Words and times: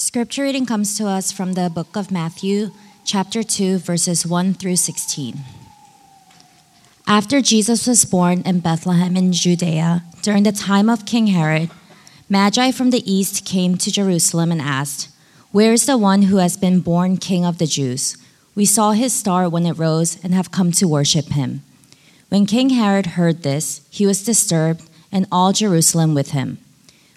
Scripture 0.00 0.44
reading 0.44 0.64
comes 0.64 0.96
to 0.96 1.06
us 1.06 1.30
from 1.30 1.52
the 1.52 1.68
book 1.68 1.94
of 1.94 2.10
Matthew, 2.10 2.70
chapter 3.04 3.42
2, 3.42 3.76
verses 3.76 4.24
1 4.24 4.54
through 4.54 4.76
16. 4.76 5.40
After 7.06 7.42
Jesus 7.42 7.86
was 7.86 8.06
born 8.06 8.40
in 8.46 8.60
Bethlehem 8.60 9.14
in 9.14 9.34
Judea, 9.34 10.02
during 10.22 10.44
the 10.44 10.52
time 10.52 10.88
of 10.88 11.04
King 11.04 11.26
Herod, 11.26 11.68
Magi 12.30 12.70
from 12.70 12.88
the 12.88 13.04
east 13.04 13.44
came 13.44 13.76
to 13.76 13.92
Jerusalem 13.92 14.50
and 14.50 14.62
asked, 14.62 15.10
Where 15.52 15.74
is 15.74 15.84
the 15.84 15.98
one 15.98 16.22
who 16.22 16.38
has 16.38 16.56
been 16.56 16.80
born 16.80 17.18
King 17.18 17.44
of 17.44 17.58
the 17.58 17.66
Jews? 17.66 18.16
We 18.54 18.64
saw 18.64 18.92
his 18.92 19.12
star 19.12 19.50
when 19.50 19.66
it 19.66 19.76
rose 19.76 20.18
and 20.24 20.32
have 20.32 20.50
come 20.50 20.72
to 20.72 20.88
worship 20.88 21.26
him. 21.26 21.60
When 22.30 22.46
King 22.46 22.70
Herod 22.70 23.20
heard 23.20 23.42
this, 23.42 23.86
he 23.90 24.06
was 24.06 24.24
disturbed, 24.24 24.88
and 25.12 25.26
all 25.30 25.52
Jerusalem 25.52 26.14
with 26.14 26.30
him. 26.30 26.56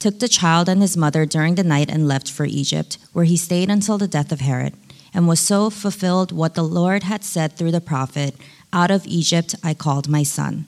took 0.00 0.18
the 0.18 0.28
child 0.28 0.68
and 0.68 0.80
his 0.80 0.96
mother 0.96 1.26
during 1.26 1.54
the 1.54 1.62
night 1.62 1.90
and 1.90 2.08
left 2.08 2.30
for 2.30 2.44
Egypt, 2.46 2.98
where 3.12 3.26
he 3.26 3.36
stayed 3.36 3.70
until 3.70 3.98
the 3.98 4.08
death 4.08 4.32
of 4.32 4.40
Herod, 4.40 4.74
and 5.12 5.28
was 5.28 5.40
so 5.40 5.70
fulfilled 5.70 6.32
what 6.32 6.54
the 6.54 6.64
Lord 6.64 7.04
had 7.04 7.22
said 7.22 7.52
through 7.52 7.72
the 7.72 7.80
prophet 7.80 8.34
Out 8.72 8.90
of 8.90 9.06
Egypt 9.06 9.54
I 9.62 9.74
called 9.74 10.08
my 10.08 10.22
son. 10.22 10.66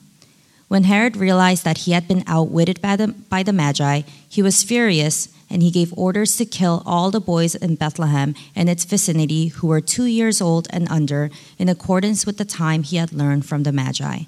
When 0.68 0.84
Herod 0.84 1.16
realized 1.16 1.64
that 1.64 1.78
he 1.78 1.92
had 1.92 2.08
been 2.08 2.24
outwitted 2.26 2.80
by 2.80 2.96
the, 2.96 3.08
by 3.08 3.42
the 3.42 3.52
Magi, 3.52 4.02
he 4.28 4.42
was 4.42 4.62
furious 4.62 5.28
and 5.50 5.62
he 5.62 5.70
gave 5.70 5.92
orders 5.98 6.36
to 6.36 6.46
kill 6.46 6.82
all 6.86 7.10
the 7.10 7.20
boys 7.20 7.54
in 7.54 7.74
Bethlehem 7.74 8.34
and 8.56 8.70
its 8.70 8.86
vicinity 8.86 9.48
who 9.48 9.66
were 9.66 9.82
two 9.82 10.06
years 10.06 10.40
old 10.40 10.66
and 10.70 10.90
under, 10.90 11.30
in 11.58 11.68
accordance 11.68 12.24
with 12.24 12.38
the 12.38 12.46
time 12.46 12.84
he 12.84 12.96
had 12.96 13.12
learned 13.12 13.44
from 13.44 13.64
the 13.64 13.72
Magi. 13.72 14.20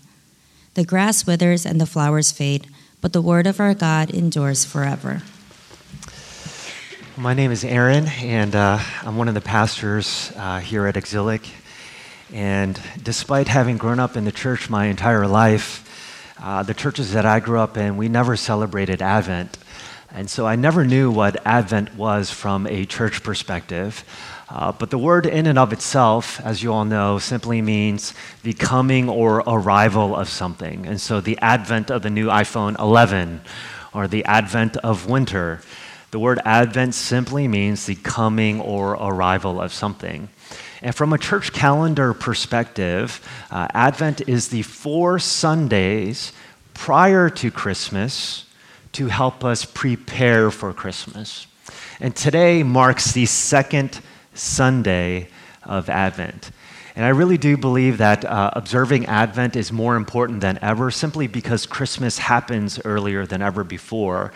The 0.75 0.85
grass 0.85 1.27
withers 1.27 1.65
and 1.65 1.81
the 1.81 1.87
flowers 1.87 2.31
fade 2.31 2.69
but 3.05 3.13
the 3.13 3.21
word 3.21 3.47
of 3.47 3.61
our 3.61 3.75
God 3.75 4.09
endures 4.09 4.65
forever. 4.65 5.21
My 7.19 7.35
name 7.35 7.51
is 7.51 7.63
Aaron, 7.63 8.07
and 8.07 8.57
uh, 8.57 8.79
I'm 9.03 9.19
one 9.19 9.29
of 9.29 9.35
the 9.35 9.43
pastors 9.43 10.33
uh, 10.37 10.61
here 10.61 10.87
at 10.87 10.97
Exilic. 10.97 11.47
And 12.33 12.81
despite 13.03 13.49
having 13.49 13.77
grown 13.77 14.01
up 14.01 14.17
in 14.17 14.25
the 14.25 14.33
church 14.33 14.71
my 14.71 14.87
entire 14.87 15.27
life, 15.27 16.35
uh, 16.43 16.63
the 16.63 16.73
churches 16.73 17.13
that 17.13 17.27
I 17.27 17.41
grew 17.41 17.59
up 17.59 17.77
in, 17.77 17.99
we 17.99 18.09
never 18.09 18.37
celebrated 18.37 19.03
Advent. 19.03 19.59
And 20.11 20.31
so 20.31 20.47
I 20.47 20.57
never 20.57 20.87
knew 20.87 21.11
what 21.11 21.47
Advent 21.47 21.97
was 21.97 22.31
from 22.31 22.67
a 22.67 22.87
church 22.87 23.23
perspective. 23.23 24.03
Uh, 24.55 24.71
but 24.71 24.91
the 24.91 24.99
word 24.99 25.27
in 25.27 25.47
and 25.47 25.59
of 25.59 25.73
itself, 25.73 26.41
as 26.45 26.63
you 26.63 26.73
all 26.73 26.85
know, 26.85 27.19
simply 27.19 27.61
means 27.61 28.15
the 28.45 28.53
coming 28.53 29.09
or 29.09 29.39
arrival 29.49 30.15
of 30.15 30.29
something. 30.29 30.87
And 30.87 31.01
so 31.01 31.21
the 31.21 31.37
advent 31.39 31.91
of 31.91 32.03
the 32.03 32.11
new 32.11 32.29
iPhone 32.29 32.79
11 32.79 33.41
or 33.93 34.07
the 34.07 34.25
advent 34.25 34.77
of 34.77 35.11
winter, 35.11 35.61
the 36.13 36.21
word 36.21 36.39
advent 36.45 36.95
simply 36.95 37.49
means 37.49 37.87
the 37.87 37.97
coming 37.97 38.61
or 38.61 38.93
arrival 38.93 39.61
of 39.61 39.73
something. 39.73 40.29
And 40.83 40.95
from 40.95 41.13
a 41.13 41.19
church 41.19 41.53
calendar 41.53 42.15
perspective, 42.15 43.27
uh, 43.51 43.67
Advent 43.75 44.29
is 44.29 44.49
the 44.49 44.63
four 44.63 45.19
Sundays 45.19 46.33
prior 46.75 47.29
to 47.31 47.51
Christmas 47.51 48.45
to 48.93 49.09
help 49.09 49.43
us 49.45 49.65
prepare 49.65 50.53
for 50.53 50.73
Christmas. 50.73 51.49
And 51.99 52.15
today 52.15 52.63
marks 52.63 53.11
the 53.11 53.27
second 53.27 54.01
Sunday 54.35 55.29
of 55.63 55.89
Advent. 55.89 56.51
And 56.97 57.05
I 57.05 57.09
really 57.09 57.39
do 57.39 57.57
believe 57.57 57.99
that 57.99 58.25
uh, 58.25 58.51
observing 58.53 59.07
Advent 59.07 59.57
is 59.57 59.73
more 59.73 59.97
important 59.97 60.41
than 60.41 60.59
ever 60.63 60.91
simply 60.91 61.27
because 61.27 61.67
Christmas 61.67 62.19
happens 62.19 62.81
earlier 62.85 63.27
than 63.27 63.43
ever 63.43 63.65
before. 63.65 64.33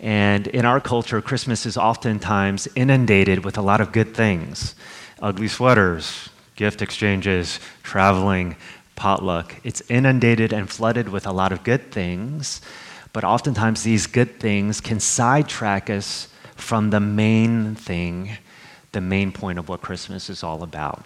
And 0.00 0.46
in 0.46 0.64
our 0.64 0.80
culture, 0.80 1.20
Christmas 1.20 1.66
is 1.66 1.76
oftentimes 1.76 2.66
inundated 2.74 3.44
with 3.44 3.58
a 3.58 3.62
lot 3.62 3.80
of 3.80 3.92
good 3.92 4.14
things 4.14 4.74
ugly 5.20 5.48
sweaters, 5.48 6.28
gift 6.54 6.80
exchanges, 6.80 7.58
traveling, 7.82 8.54
potluck. 8.94 9.56
It's 9.64 9.82
inundated 9.90 10.52
and 10.52 10.70
flooded 10.70 11.08
with 11.08 11.26
a 11.26 11.32
lot 11.32 11.50
of 11.50 11.64
good 11.64 11.90
things, 11.90 12.60
but 13.12 13.24
oftentimes 13.24 13.82
these 13.82 14.06
good 14.06 14.38
things 14.38 14.80
can 14.80 15.00
sidetrack 15.00 15.90
us 15.90 16.28
from 16.54 16.90
the 16.90 17.00
main 17.00 17.74
thing 17.74 18.38
the 18.92 19.00
main 19.00 19.32
point 19.32 19.58
of 19.58 19.68
what 19.68 19.80
Christmas 19.80 20.30
is 20.30 20.42
all 20.42 20.62
about. 20.62 21.04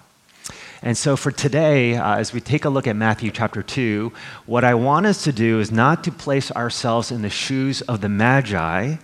And 0.82 0.96
so 0.96 1.16
for 1.16 1.30
today, 1.30 1.96
uh, 1.96 2.16
as 2.16 2.32
we 2.32 2.40
take 2.40 2.64
a 2.64 2.68
look 2.68 2.88
at 2.88 2.96
Matthew 2.96 3.30
chapter 3.30 3.62
2, 3.62 4.12
what 4.46 4.64
I 4.64 4.74
want 4.74 5.06
us 5.06 5.22
to 5.24 5.32
do 5.32 5.60
is 5.60 5.70
not 5.70 6.02
to 6.04 6.10
place 6.10 6.50
ourselves 6.50 7.12
in 7.12 7.22
the 7.22 7.30
shoes 7.30 7.82
of 7.82 8.00
the 8.00 8.08
Magi, 8.08 8.96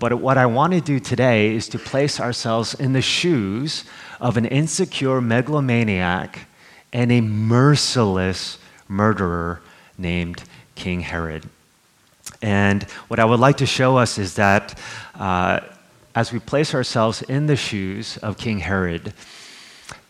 but 0.00 0.14
what 0.14 0.36
I 0.36 0.46
want 0.46 0.72
to 0.72 0.80
do 0.80 0.98
today 0.98 1.54
is 1.54 1.68
to 1.68 1.78
place 1.78 2.18
ourselves 2.18 2.74
in 2.74 2.92
the 2.92 3.02
shoes 3.02 3.84
of 4.20 4.36
an 4.36 4.44
insecure 4.46 5.20
megalomaniac 5.20 6.48
and 6.92 7.12
a 7.12 7.20
merciless 7.20 8.58
murderer 8.88 9.60
named 9.96 10.42
King 10.74 11.00
Herod. 11.00 11.48
And 12.42 12.82
what 13.08 13.20
I 13.20 13.24
would 13.24 13.40
like 13.40 13.58
to 13.58 13.66
show 13.66 13.96
us 13.96 14.18
is 14.18 14.34
that 14.34 14.78
uh, 15.14 15.60
as 16.14 16.32
we 16.32 16.38
place 16.38 16.74
ourselves 16.74 17.22
in 17.22 17.46
the 17.46 17.56
shoes 17.56 18.16
of 18.18 18.38
King 18.38 18.60
Herod, 18.60 19.12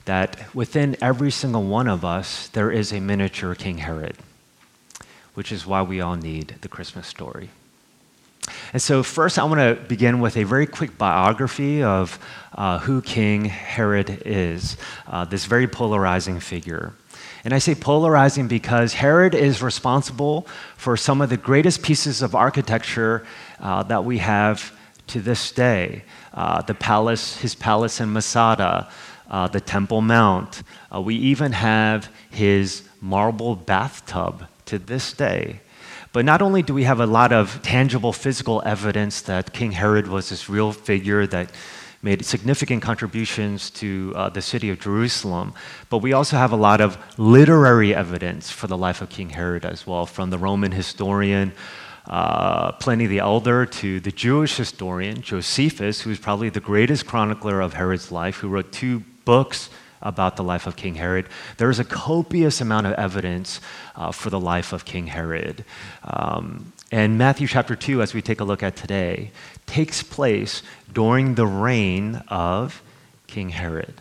that 0.04 0.54
within 0.54 0.96
every 1.00 1.30
single 1.30 1.64
one 1.64 1.88
of 1.88 2.04
us, 2.04 2.48
there 2.48 2.70
is 2.70 2.92
a 2.92 3.00
miniature 3.00 3.54
King 3.54 3.78
Herod, 3.78 4.16
which 5.34 5.50
is 5.50 5.66
why 5.66 5.82
we 5.82 6.00
all 6.00 6.16
need 6.16 6.56
the 6.60 6.68
Christmas 6.68 7.06
story. 7.06 7.50
And 8.74 8.82
so, 8.82 9.02
first, 9.02 9.38
I 9.38 9.44
want 9.44 9.60
to 9.60 9.82
begin 9.88 10.20
with 10.20 10.36
a 10.36 10.44
very 10.44 10.66
quick 10.66 10.98
biography 10.98 11.82
of 11.82 12.18
uh, 12.54 12.78
who 12.80 13.00
King 13.00 13.46
Herod 13.46 14.22
is, 14.26 14.76
uh, 15.06 15.24
this 15.24 15.46
very 15.46 15.66
polarizing 15.66 16.40
figure. 16.40 16.92
And 17.44 17.54
I 17.54 17.58
say 17.58 17.74
polarizing 17.74 18.48
because 18.48 18.94
Herod 18.94 19.34
is 19.34 19.62
responsible 19.62 20.46
for 20.76 20.96
some 20.96 21.22
of 21.22 21.30
the 21.30 21.36
greatest 21.36 21.82
pieces 21.82 22.20
of 22.20 22.34
architecture 22.34 23.24
uh, 23.60 23.82
that 23.84 24.04
we 24.04 24.18
have 24.18 24.72
to 25.08 25.20
this 25.20 25.52
day. 25.52 26.04
Uh, 26.32 26.62
the 26.62 26.74
palace, 26.74 27.36
his 27.38 27.54
palace 27.54 28.00
in 28.00 28.12
Masada, 28.12 28.88
uh, 29.30 29.48
the 29.48 29.60
Temple 29.60 30.00
Mount. 30.00 30.62
Uh, 30.94 31.00
we 31.00 31.14
even 31.16 31.52
have 31.52 32.10
his 32.30 32.88
marble 33.00 33.56
bathtub 33.56 34.46
to 34.66 34.78
this 34.78 35.12
day. 35.12 35.60
But 36.12 36.24
not 36.24 36.42
only 36.42 36.62
do 36.62 36.74
we 36.74 36.84
have 36.84 37.00
a 37.00 37.06
lot 37.06 37.32
of 37.32 37.60
tangible 37.62 38.12
physical 38.12 38.62
evidence 38.64 39.22
that 39.22 39.52
King 39.52 39.72
Herod 39.72 40.06
was 40.06 40.28
this 40.28 40.48
real 40.48 40.72
figure 40.72 41.26
that 41.26 41.50
made 42.04 42.24
significant 42.24 42.82
contributions 42.82 43.70
to 43.70 44.12
uh, 44.14 44.28
the 44.28 44.42
city 44.42 44.68
of 44.68 44.78
Jerusalem. 44.78 45.54
But 45.88 45.98
we 45.98 46.12
also 46.12 46.36
have 46.36 46.52
a 46.52 46.56
lot 46.56 46.80
of 46.82 46.98
literary 47.18 47.94
evidence 47.94 48.50
for 48.50 48.66
the 48.66 48.76
life 48.76 49.00
of 49.00 49.08
King 49.08 49.30
Herod 49.30 49.64
as 49.64 49.86
well, 49.86 50.04
from 50.04 50.28
the 50.30 50.38
Roman 50.38 50.70
historian 50.70 51.52
uh, 52.06 52.72
Pliny 52.72 53.06
the 53.06 53.18
Elder 53.18 53.66
to 53.66 54.00
the 54.00 54.12
Jewish 54.12 54.56
historian 54.56 55.22
Josephus, 55.22 56.02
who 56.02 56.10
is 56.10 56.18
probably 56.18 56.50
the 56.50 56.60
greatest 56.60 57.06
chronicler 57.06 57.60
of 57.60 57.74
Herod's 57.74 58.12
life, 58.12 58.36
who 58.36 58.48
wrote 58.48 58.72
two 58.72 59.02
books 59.24 59.70
about 60.02 60.36
the 60.36 60.44
life 60.44 60.66
of 60.66 60.76
King 60.76 60.96
Herod. 60.96 61.26
There 61.56 61.70
is 61.70 61.78
a 61.78 61.84
copious 61.84 62.60
amount 62.60 62.86
of 62.86 62.92
evidence 62.94 63.60
uh, 63.96 64.12
for 64.12 64.28
the 64.28 64.38
life 64.38 64.72
of 64.72 64.84
King 64.84 65.06
Herod. 65.06 65.64
Um, 66.04 66.72
and 66.92 67.16
Matthew 67.16 67.48
chapter 67.48 67.74
2, 67.74 68.02
as 68.02 68.12
we 68.12 68.20
take 68.20 68.40
a 68.40 68.44
look 68.44 68.62
at 68.62 68.76
today, 68.76 69.30
takes 69.66 70.02
place 70.02 70.62
during 70.92 71.34
the 71.34 71.46
reign 71.46 72.22
of 72.28 72.82
King 73.26 73.48
Herod. 73.48 74.00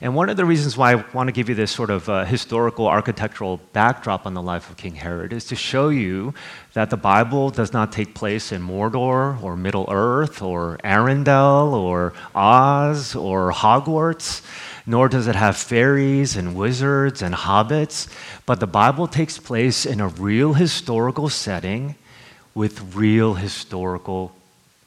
And 0.00 0.14
one 0.16 0.28
of 0.28 0.36
the 0.36 0.44
reasons 0.44 0.76
why 0.76 0.92
I 0.92 1.04
want 1.12 1.28
to 1.28 1.32
give 1.32 1.48
you 1.48 1.54
this 1.54 1.70
sort 1.70 1.90
of 1.90 2.08
uh, 2.08 2.24
historical 2.24 2.88
architectural 2.88 3.60
backdrop 3.72 4.26
on 4.26 4.34
the 4.34 4.42
life 4.42 4.68
of 4.68 4.76
King 4.76 4.96
Herod 4.96 5.32
is 5.32 5.44
to 5.46 5.56
show 5.56 5.88
you 5.88 6.34
that 6.72 6.90
the 6.90 6.96
Bible 6.96 7.50
does 7.50 7.72
not 7.72 7.92
take 7.92 8.12
place 8.12 8.50
in 8.50 8.60
Mordor 8.60 9.40
or 9.40 9.56
Middle 9.56 9.86
Earth 9.88 10.42
or 10.42 10.78
Arendelle 10.82 11.72
or 11.72 12.12
Oz 12.34 13.14
or 13.14 13.52
Hogwarts, 13.52 14.42
nor 14.84 15.08
does 15.08 15.28
it 15.28 15.36
have 15.36 15.56
fairies 15.56 16.36
and 16.36 16.56
wizards 16.56 17.22
and 17.22 17.34
hobbits, 17.34 18.08
but 18.46 18.58
the 18.58 18.66
Bible 18.66 19.06
takes 19.06 19.38
place 19.38 19.86
in 19.86 20.00
a 20.00 20.08
real 20.08 20.54
historical 20.54 21.28
setting 21.28 21.94
with 22.52 22.96
real 22.96 23.34
historical 23.34 24.32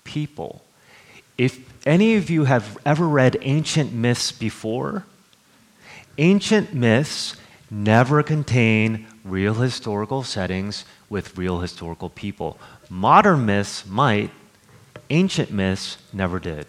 people. 0.03 0.63
If 1.37 1.76
any 1.87 2.15
of 2.15 2.29
you 2.29 2.43
have 2.43 2.77
ever 2.85 3.07
read 3.07 3.37
ancient 3.41 3.93
myths 3.93 4.31
before, 4.31 5.05
ancient 6.17 6.73
myths 6.73 7.37
never 7.71 8.21
contain 8.21 9.07
real 9.23 9.53
historical 9.55 10.21
settings 10.23 10.85
with 11.09 11.37
real 11.37 11.59
historical 11.59 12.09
people. 12.09 12.59
Modern 12.89 13.45
myths 13.45 13.85
might, 13.85 14.31
ancient 15.09 15.49
myths 15.49 15.97
never 16.11 16.39
did. 16.39 16.67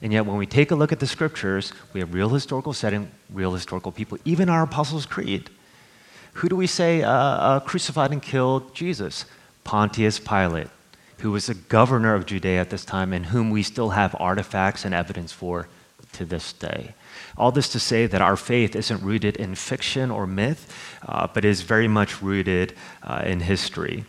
And 0.00 0.12
yet, 0.12 0.26
when 0.26 0.36
we 0.36 0.46
take 0.46 0.70
a 0.70 0.74
look 0.74 0.92
at 0.92 1.00
the 1.00 1.06
scriptures, 1.06 1.72
we 1.92 2.00
have 2.00 2.12
real 2.12 2.30
historical 2.30 2.72
setting, 2.72 3.10
real 3.30 3.52
historical 3.52 3.92
people. 3.92 4.18
Even 4.24 4.48
our 4.48 4.62
Apostles' 4.62 5.06
Creed. 5.06 5.50
Who 6.34 6.48
do 6.48 6.56
we 6.56 6.66
say 6.66 7.02
uh, 7.02 7.10
uh, 7.10 7.60
crucified 7.60 8.10
and 8.10 8.20
killed 8.20 8.74
Jesus? 8.74 9.24
Pontius 9.62 10.18
Pilate, 10.18 10.68
who 11.18 11.30
was 11.30 11.46
the 11.46 11.54
governor 11.54 12.14
of 12.14 12.26
Judea 12.26 12.60
at 12.60 12.70
this 12.70 12.84
time 12.84 13.12
and 13.12 13.26
whom 13.26 13.50
we 13.50 13.62
still 13.62 13.90
have 13.90 14.14
artifacts 14.18 14.84
and 14.84 14.94
evidence 14.94 15.32
for 15.32 15.68
to 16.12 16.24
this 16.24 16.52
day. 16.52 16.94
All 17.36 17.50
this 17.50 17.68
to 17.70 17.80
say 17.80 18.06
that 18.06 18.20
our 18.22 18.36
faith 18.36 18.76
isn't 18.76 19.02
rooted 19.02 19.36
in 19.36 19.54
fiction 19.54 20.10
or 20.10 20.26
myth, 20.26 20.72
uh, 21.06 21.26
but 21.26 21.44
is 21.44 21.62
very 21.62 21.88
much 21.88 22.22
rooted 22.22 22.74
uh, 23.02 23.22
in 23.24 23.40
history. 23.40 24.04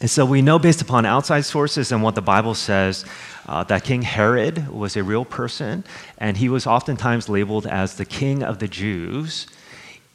And 0.00 0.08
so 0.08 0.24
we 0.24 0.40
know 0.40 0.58
based 0.58 0.80
upon 0.80 1.04
outside 1.04 1.44
sources 1.44 1.92
and 1.92 2.02
what 2.02 2.14
the 2.14 2.22
Bible 2.22 2.54
says 2.54 3.04
uh, 3.46 3.64
that 3.64 3.84
King 3.84 4.02
Herod 4.02 4.68
was 4.68 4.96
a 4.96 5.02
real 5.02 5.26
person, 5.26 5.84
and 6.16 6.38
he 6.38 6.48
was 6.48 6.66
oftentimes 6.66 7.28
labeled 7.28 7.66
as 7.66 7.96
the 7.96 8.06
king 8.06 8.42
of 8.42 8.60
the 8.60 8.68
Jews, 8.68 9.46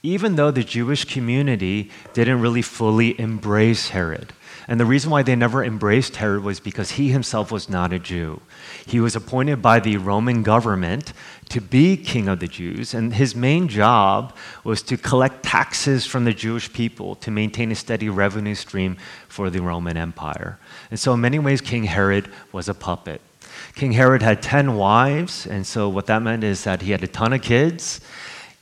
even 0.01 0.37
though 0.37 0.49
the 0.49 0.63
Jewish 0.63 1.05
community 1.05 1.91
didn't 2.13 2.41
really 2.41 2.63
fully 2.63 3.19
embrace 3.19 3.89
Herod. 3.89 4.33
And 4.67 4.79
the 4.79 4.85
reason 4.85 5.11
why 5.11 5.21
they 5.21 5.35
never 5.35 5.63
embraced 5.63 6.15
Herod 6.15 6.43
was 6.43 6.59
because 6.59 6.91
he 6.91 7.09
himself 7.09 7.51
was 7.51 7.69
not 7.69 7.93
a 7.93 7.99
Jew. 7.99 8.41
He 8.85 8.99
was 8.99 9.15
appointed 9.15 9.61
by 9.61 9.79
the 9.79 9.97
Roman 9.97 10.41
government 10.41 11.13
to 11.49 11.61
be 11.61 11.95
king 11.97 12.27
of 12.27 12.39
the 12.39 12.47
Jews, 12.47 12.93
and 12.93 13.13
his 13.13 13.35
main 13.35 13.67
job 13.67 14.35
was 14.63 14.81
to 14.83 14.97
collect 14.97 15.43
taxes 15.43 16.07
from 16.07 16.25
the 16.25 16.33
Jewish 16.33 16.73
people 16.73 17.15
to 17.17 17.29
maintain 17.29 17.71
a 17.71 17.75
steady 17.75 18.09
revenue 18.09 18.55
stream 18.55 18.97
for 19.27 19.51
the 19.51 19.61
Roman 19.61 19.97
Empire. 19.97 20.57
And 20.89 20.99
so, 20.99 21.13
in 21.13 21.21
many 21.21 21.37
ways, 21.37 21.61
King 21.61 21.83
Herod 21.83 22.31
was 22.51 22.67
a 22.67 22.73
puppet. 22.73 23.21
King 23.75 23.91
Herod 23.91 24.21
had 24.21 24.41
10 24.41 24.75
wives, 24.75 25.45
and 25.45 25.65
so 25.67 25.89
what 25.89 26.07
that 26.07 26.21
meant 26.21 26.43
is 26.43 26.63
that 26.63 26.81
he 26.81 26.91
had 26.91 27.03
a 27.03 27.07
ton 27.07 27.33
of 27.33 27.41
kids. 27.41 28.01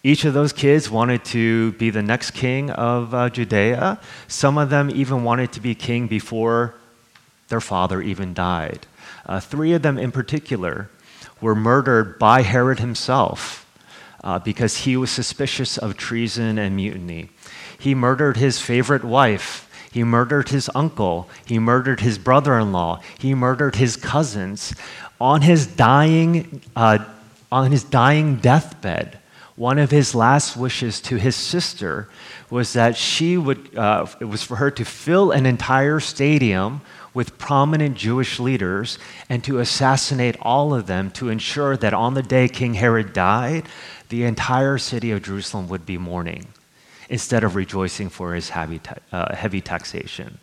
Each 0.06 0.26
of 0.26 0.34
those 0.34 0.52
kids 0.52 0.92
wanted 0.92 1.24
to 1.26 1.72
be 1.74 1.90
the 1.90 2.02
next 2.02 2.32
king 2.32 2.70
of 2.70 3.14
uh, 3.14 3.30
Judea. 3.30 4.02
Some 4.28 4.58
of 4.58 4.70
them 4.70 4.90
even 4.90 5.24
wanted 5.24 5.54
to 5.54 5.62
be 5.62 5.76
king 5.76 6.08
before 6.08 6.76
their 7.48 7.62
father 7.62 8.02
even 8.02 8.34
died. 8.34 8.86
Uh, 9.26 9.40
three 9.40 9.72
of 9.72 9.82
them 9.82 9.98
in 9.98 10.12
particular 10.12 10.90
were 11.40 11.56
murdered 11.56 12.20
by 12.20 12.42
Herod 12.42 12.80
himself 12.80 13.66
uh, 14.26 14.40
because 14.40 14.80
he 14.80 14.98
was 14.98 15.10
suspicious 15.10 15.78
of 15.78 15.96
treason 15.96 16.58
and 16.58 16.76
mutiny. 16.76 17.30
He 17.80 17.96
murdered 17.96 18.36
his 18.36 18.60
favorite 18.60 19.06
wife. 19.06 19.70
He 19.90 20.04
murdered 20.04 20.50
his 20.50 20.70
uncle. 20.76 21.30
He 21.46 21.60
murdered 21.60 22.02
his 22.02 22.18
brother 22.18 22.60
in 22.60 22.74
law. 22.74 23.00
He 23.20 23.34
murdered 23.34 23.78
his 23.78 23.96
cousins. 23.96 24.74
On 25.22 25.44
his 25.44 25.66
dying, 25.66 26.62
uh, 26.76 27.06
on 27.50 27.72
his 27.72 27.86
dying 27.86 28.36
deathbed, 28.36 29.20
one 29.56 29.78
of 29.78 29.92
his 29.92 30.16
last 30.16 30.58
wishes 30.58 31.00
to 31.02 31.16
his 31.16 31.36
sister 31.36 32.10
was 32.50 32.74
that 32.74 32.98
she 32.98 33.38
would, 33.38 33.78
uh, 33.78 34.06
it 34.20 34.26
was 34.26 34.44
for 34.44 34.56
her 34.56 34.72
to 34.72 34.84
fill 34.84 35.32
an 35.32 35.46
entire 35.46 36.00
stadium 36.00 36.82
with 37.14 37.38
prominent 37.38 37.96
Jewish 37.96 38.40
leaders 38.40 38.98
and 39.30 39.44
to 39.44 39.60
assassinate 39.60 40.36
all 40.42 40.74
of 40.74 40.88
them 40.88 41.12
to 41.12 41.30
ensure 41.30 41.78
that 41.78 41.94
on 41.94 42.16
the 42.16 42.24
day 42.24 42.48
King 42.48 42.74
Herod 42.74 43.14
died, 43.14 43.68
the 44.10 44.24
entire 44.24 44.78
city 44.78 45.12
of 45.12 45.22
Jerusalem 45.22 45.68
would 45.70 45.86
be 45.86 45.98
mourning 45.98 46.48
instead 47.10 47.44
of 47.44 47.56
rejoicing 47.56 48.10
for 48.10 48.34
his 48.34 48.50
heavy, 48.50 48.82
uh, 49.12 49.36
heavy 49.36 49.62
taxation. 49.62 50.40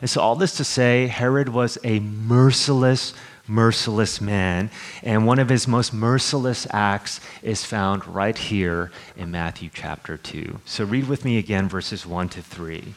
And 0.00 0.10
so, 0.10 0.20
all 0.20 0.34
this 0.34 0.56
to 0.56 0.64
say, 0.64 1.06
Herod 1.06 1.48
was 1.48 1.78
a 1.84 2.00
merciless, 2.00 3.14
merciless 3.52 4.20
man. 4.20 4.70
And 5.02 5.26
one 5.26 5.38
of 5.38 5.48
his 5.48 5.68
most 5.68 5.92
merciless 5.92 6.66
acts 6.70 7.20
is 7.42 7.64
found 7.64 8.06
right 8.06 8.36
here 8.36 8.90
in 9.16 9.30
Matthew 9.30 9.70
chapter 9.72 10.16
2. 10.16 10.60
So 10.64 10.84
read 10.84 11.08
with 11.08 11.24
me 11.24 11.38
again 11.38 11.68
verses 11.68 12.06
1 12.06 12.30
to 12.30 12.42
3. 12.42 12.94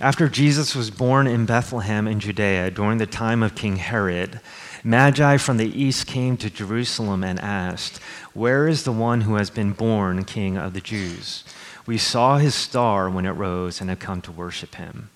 After 0.00 0.28
Jesus 0.28 0.74
was 0.74 0.90
born 0.90 1.26
in 1.26 1.46
Bethlehem 1.46 2.08
in 2.08 2.18
Judea 2.18 2.70
during 2.70 2.98
the 2.98 3.06
time 3.06 3.42
of 3.42 3.54
King 3.54 3.76
Herod, 3.76 4.40
Magi 4.82 5.36
from 5.36 5.58
the 5.58 5.80
east 5.80 6.06
came 6.06 6.36
to 6.38 6.50
Jerusalem 6.50 7.22
and 7.22 7.38
asked, 7.38 7.98
Where 8.32 8.66
is 8.66 8.84
the 8.84 8.92
one 8.92 9.22
who 9.22 9.34
has 9.34 9.50
been 9.50 9.72
born 9.72 10.24
king 10.24 10.56
of 10.56 10.72
the 10.72 10.80
Jews? 10.80 11.44
We 11.86 11.98
saw 11.98 12.38
his 12.38 12.54
star 12.54 13.10
when 13.10 13.26
it 13.26 13.30
rose 13.30 13.80
and 13.80 13.90
have 13.90 13.98
come 13.98 14.22
to 14.22 14.32
worship 14.32 14.76
him. 14.76 15.10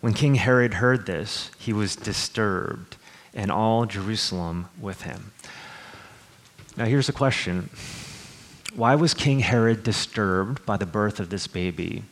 When 0.00 0.12
King 0.12 0.34
Herod 0.34 0.74
heard 0.74 1.06
this, 1.06 1.50
he 1.58 1.72
was 1.72 1.96
disturbed, 1.96 2.96
and 3.32 3.50
all 3.50 3.86
Jerusalem 3.86 4.68
with 4.80 5.02
him. 5.02 5.32
Now, 6.76 6.84
here's 6.84 7.08
a 7.08 7.12
question 7.12 7.70
Why 8.74 8.96
was 8.96 9.14
King 9.14 9.40
Herod 9.40 9.82
disturbed 9.82 10.66
by 10.66 10.76
the 10.76 10.86
birth 10.86 11.20
of 11.20 11.30
this 11.30 11.46
baby? 11.46 12.02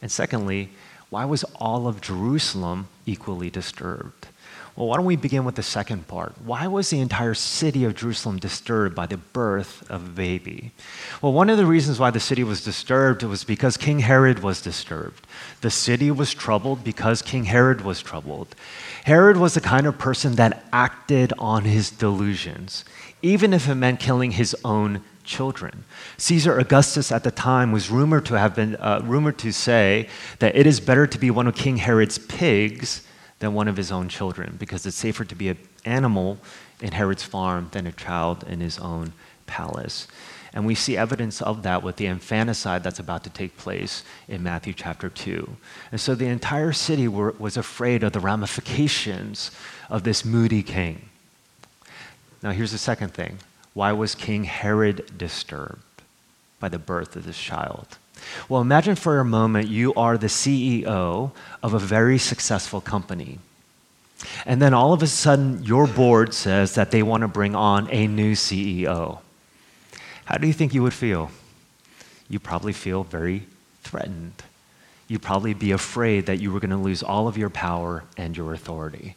And 0.00 0.12
secondly, 0.12 0.70
why 1.14 1.24
was 1.24 1.44
all 1.60 1.86
of 1.86 2.00
Jerusalem 2.00 2.88
equally 3.06 3.48
disturbed? 3.48 4.26
Well, 4.74 4.88
why 4.88 4.96
don't 4.96 5.06
we 5.06 5.14
begin 5.14 5.44
with 5.44 5.54
the 5.54 5.62
second 5.62 6.08
part? 6.08 6.34
Why 6.44 6.66
was 6.66 6.90
the 6.90 6.98
entire 6.98 7.34
city 7.34 7.84
of 7.84 7.94
Jerusalem 7.94 8.40
disturbed 8.40 8.96
by 8.96 9.06
the 9.06 9.16
birth 9.16 9.88
of 9.88 10.04
a 10.04 10.10
baby? 10.10 10.72
Well, 11.22 11.32
one 11.32 11.50
of 11.50 11.56
the 11.56 11.66
reasons 11.66 12.00
why 12.00 12.10
the 12.10 12.18
city 12.18 12.42
was 12.42 12.64
disturbed 12.64 13.22
was 13.22 13.44
because 13.44 13.76
King 13.76 14.00
Herod 14.00 14.40
was 14.40 14.60
disturbed. 14.60 15.24
The 15.60 15.70
city 15.70 16.10
was 16.10 16.34
troubled 16.34 16.82
because 16.82 17.22
King 17.22 17.44
Herod 17.44 17.82
was 17.82 18.02
troubled. 18.02 18.56
Herod 19.04 19.36
was 19.36 19.54
the 19.54 19.60
kind 19.60 19.86
of 19.86 19.96
person 19.96 20.34
that 20.34 20.64
acted 20.72 21.32
on 21.38 21.62
his 21.64 21.92
delusions, 21.92 22.84
even 23.22 23.52
if 23.52 23.68
it 23.68 23.76
meant 23.76 24.00
killing 24.00 24.32
his 24.32 24.56
own 24.64 25.00
children. 25.24 25.84
Caesar 26.18 26.58
Augustus 26.58 27.10
at 27.10 27.24
the 27.24 27.30
time 27.30 27.72
was 27.72 27.90
rumored 27.90 28.26
to 28.26 28.38
have 28.38 28.54
been 28.54 28.76
uh, 28.76 29.00
rumored 29.04 29.38
to 29.38 29.52
say 29.52 30.08
that 30.38 30.54
it 30.54 30.66
is 30.66 30.80
better 30.80 31.06
to 31.06 31.18
be 31.18 31.30
one 31.30 31.46
of 31.46 31.54
King 31.54 31.78
Herod's 31.78 32.18
pigs 32.18 33.06
than 33.38 33.54
one 33.54 33.68
of 33.68 33.76
his 33.76 33.90
own 33.90 34.08
children 34.08 34.56
because 34.58 34.86
it's 34.86 34.96
safer 34.96 35.24
to 35.24 35.34
be 35.34 35.48
an 35.48 35.58
animal 35.84 36.38
in 36.80 36.92
Herod's 36.92 37.22
farm 37.22 37.68
than 37.72 37.86
a 37.86 37.92
child 37.92 38.44
in 38.44 38.60
his 38.60 38.78
own 38.78 39.12
palace. 39.46 40.06
And 40.54 40.64
we 40.64 40.76
see 40.76 40.96
evidence 40.96 41.42
of 41.42 41.64
that 41.64 41.82
with 41.82 41.96
the 41.96 42.06
infanticide 42.06 42.84
that's 42.84 43.00
about 43.00 43.24
to 43.24 43.30
take 43.30 43.56
place 43.56 44.04
in 44.28 44.42
Matthew 44.42 44.72
chapter 44.72 45.08
2. 45.08 45.56
And 45.90 46.00
so 46.00 46.14
the 46.14 46.26
entire 46.26 46.72
city 46.72 47.08
were, 47.08 47.34
was 47.38 47.56
afraid 47.56 48.04
of 48.04 48.12
the 48.12 48.20
ramifications 48.20 49.50
of 49.90 50.04
this 50.04 50.24
moody 50.24 50.62
king. 50.62 51.08
Now, 52.40 52.52
here's 52.52 52.72
the 52.72 52.78
second 52.78 53.14
thing 53.14 53.38
why 53.74 53.92
was 53.92 54.14
King 54.14 54.44
Herod 54.44 55.18
disturbed 55.18 56.02
by 56.60 56.68
the 56.68 56.78
birth 56.78 57.16
of 57.16 57.26
this 57.26 57.38
child? 57.38 57.98
Well, 58.48 58.60
imagine 58.60 58.94
for 58.94 59.18
a 59.18 59.24
moment 59.24 59.68
you 59.68 59.92
are 59.94 60.16
the 60.16 60.28
CEO 60.28 61.32
of 61.62 61.74
a 61.74 61.78
very 61.78 62.16
successful 62.18 62.80
company. 62.80 63.38
And 64.46 64.62
then 64.62 64.72
all 64.72 64.92
of 64.92 65.02
a 65.02 65.06
sudden, 65.06 65.62
your 65.64 65.86
board 65.86 66.32
says 66.32 66.76
that 66.76 66.90
they 66.90 67.02
want 67.02 67.22
to 67.22 67.28
bring 67.28 67.54
on 67.54 67.88
a 67.90 68.06
new 68.06 68.32
CEO. 68.32 69.18
How 70.24 70.38
do 70.38 70.46
you 70.46 70.52
think 70.52 70.72
you 70.72 70.82
would 70.82 70.94
feel? 70.94 71.30
You 72.28 72.38
probably 72.38 72.72
feel 72.72 73.02
very 73.02 73.42
threatened. 73.82 74.42
You'd 75.08 75.22
probably 75.22 75.52
be 75.52 75.72
afraid 75.72 76.26
that 76.26 76.40
you 76.40 76.50
were 76.50 76.60
going 76.60 76.70
to 76.70 76.76
lose 76.76 77.02
all 77.02 77.28
of 77.28 77.36
your 77.36 77.50
power 77.50 78.04
and 78.16 78.36
your 78.36 78.54
authority. 78.54 79.16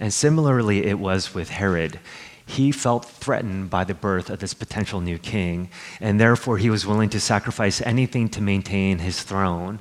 And 0.00 0.12
similarly, 0.12 0.86
it 0.86 0.98
was 0.98 1.34
with 1.34 1.50
Herod. 1.50 2.00
He 2.48 2.72
felt 2.72 3.04
threatened 3.04 3.68
by 3.68 3.84
the 3.84 3.92
birth 3.92 4.30
of 4.30 4.38
this 4.38 4.54
potential 4.54 5.02
new 5.02 5.18
king, 5.18 5.68
and 6.00 6.18
therefore 6.18 6.56
he 6.56 6.70
was 6.70 6.86
willing 6.86 7.10
to 7.10 7.20
sacrifice 7.20 7.82
anything 7.82 8.30
to 8.30 8.40
maintain 8.40 9.00
his 9.00 9.22
throne, 9.22 9.80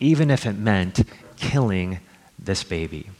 even 0.00 0.30
if 0.30 0.46
it 0.46 0.54
meant 0.54 1.02
killing 1.36 2.00
this 2.38 2.64
baby. 2.64 3.10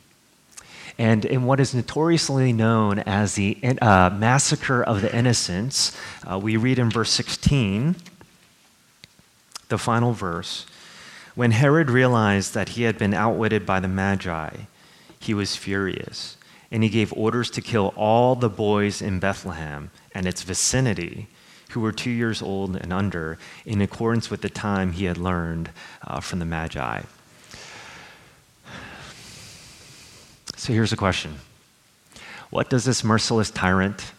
And 0.97 1.27
in 1.27 1.45
what 1.45 1.61
is 1.61 1.75
notoriously 1.75 2.51
known 2.55 3.01
as 3.01 3.35
the 3.35 3.59
uh, 3.83 4.09
massacre 4.09 4.83
of 4.83 5.03
the 5.03 5.15
innocents, 5.15 5.95
uh, 6.29 6.39
we 6.39 6.57
read 6.57 6.79
in 6.79 6.89
verse 6.89 7.11
16, 7.11 7.95
the 9.69 9.79
final 9.79 10.15
verse, 10.15 10.65
when 11.35 11.51
Herod 11.51 11.91
realized 11.91 12.55
that 12.55 12.71
he 12.71 12.85
had 12.85 12.97
been 12.97 13.13
outwitted 13.13 13.67
by 13.67 13.81
the 13.81 13.87
Magi, 13.87 14.57
he 15.21 15.35
was 15.35 15.57
furious, 15.57 16.38
and 16.71 16.83
he 16.83 16.89
gave 16.89 17.13
orders 17.15 17.51
to 17.51 17.61
kill 17.61 17.95
all 17.97 18.35
the 18.35 18.49
boys 18.49 19.01
in 19.01 19.19
Bethlehem 19.19 19.91
and 20.13 20.27
its 20.27 20.43
vicinity 20.43 21.29
who 21.71 21.81
were 21.81 21.93
two 21.93 22.11
years 22.11 22.41
old 22.41 22.77
and 22.77 22.93
under, 22.93 23.39
in 23.67 23.81
accordance 23.81 24.31
with 24.31 24.41
the 24.41 24.49
time 24.49 24.93
he 24.93 25.05
had 25.05 25.19
learned 25.19 25.71
uh, 26.07 26.21
from 26.21 26.39
the 26.39 26.45
Magi. 26.45 27.03
So 30.57 30.73
here's 30.73 30.93
a 30.93 30.97
question 30.97 31.37
What 32.51 32.71
does 32.71 32.85
this 32.85 33.05
merciless 33.05 33.51
tyrant 33.51 34.13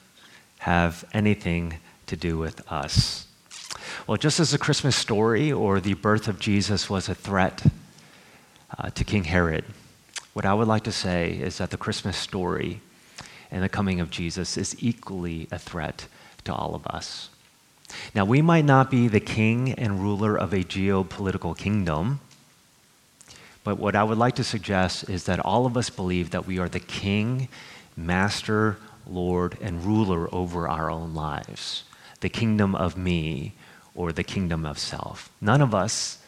have 0.59 1.05
anything 1.13 1.77
to 2.07 2.15
do 2.15 2.37
with 2.37 2.71
us? 2.71 3.27
Well, 4.07 4.17
just 4.17 4.39
as 4.39 4.51
the 4.51 4.57
Christmas 4.57 4.95
story 4.95 5.51
or 5.51 5.79
the 5.79 5.93
birth 5.95 6.27
of 6.27 6.39
Jesus 6.39 6.89
was 6.89 7.09
a 7.09 7.15
threat 7.15 7.63
uh, 8.77 8.89
to 8.91 9.03
King 9.03 9.25
Herod, 9.25 9.65
what 10.33 10.45
I 10.45 10.53
would 10.53 10.67
like 10.67 10.83
to 10.83 10.91
say 10.91 11.31
is 11.31 11.57
that 11.57 11.71
the 11.71 11.77
Christmas 11.77 12.17
story 12.17 12.81
and 13.51 13.63
the 13.63 13.69
coming 13.69 13.99
of 13.99 14.09
Jesus 14.09 14.57
is 14.57 14.75
equally 14.79 15.47
a 15.51 15.57
threat 15.57 16.07
to 16.43 16.53
all 16.53 16.75
of 16.75 16.85
us. 16.87 17.29
Now, 18.13 18.25
we 18.25 18.41
might 18.41 18.65
not 18.65 18.91
be 18.91 19.07
the 19.07 19.19
king 19.19 19.73
and 19.73 20.01
ruler 20.01 20.37
of 20.37 20.53
a 20.53 20.63
geopolitical 20.63 21.57
kingdom, 21.57 22.19
but 23.63 23.79
what 23.79 23.95
I 23.95 24.03
would 24.03 24.17
like 24.17 24.35
to 24.35 24.43
suggest 24.43 25.09
is 25.09 25.25
that 25.25 25.39
all 25.39 25.65
of 25.65 25.75
us 25.75 25.89
believe 25.89 26.29
that 26.29 26.45
we 26.45 26.59
are 26.59 26.69
the 26.69 26.79
king, 26.79 27.49
master, 27.97 28.77
Lord, 29.07 29.57
and 29.61 29.83
ruler 29.83 30.33
over 30.33 30.67
our 30.67 30.89
own 30.89 31.13
lives, 31.13 31.83
the 32.21 32.29
kingdom 32.29 32.75
of 32.75 32.95
me 32.95 33.53
or 33.95 34.11
the 34.11 34.23
kingdom 34.23 34.65
of 34.65 34.77
self. 34.77 35.31
None 35.41 35.61
of 35.61 35.73
us 35.73 36.19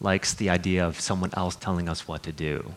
likes 0.00 0.32
the 0.32 0.48
idea 0.48 0.86
of 0.86 1.00
someone 1.00 1.30
else 1.34 1.56
telling 1.56 1.88
us 1.88 2.08
what 2.08 2.22
to 2.22 2.32
do. 2.32 2.74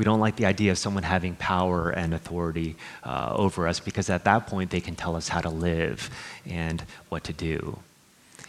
We 0.00 0.04
don't 0.04 0.18
like 0.18 0.36
the 0.36 0.46
idea 0.46 0.70
of 0.70 0.78
someone 0.78 1.02
having 1.02 1.34
power 1.34 1.90
and 1.90 2.14
authority 2.14 2.74
uh, 3.04 3.34
over 3.36 3.68
us 3.68 3.80
because 3.80 4.08
at 4.08 4.24
that 4.24 4.46
point 4.46 4.70
they 4.70 4.80
can 4.80 4.94
tell 4.94 5.14
us 5.14 5.28
how 5.28 5.42
to 5.42 5.50
live 5.50 6.08
and 6.46 6.82
what 7.10 7.24
to 7.24 7.34
do. 7.34 7.78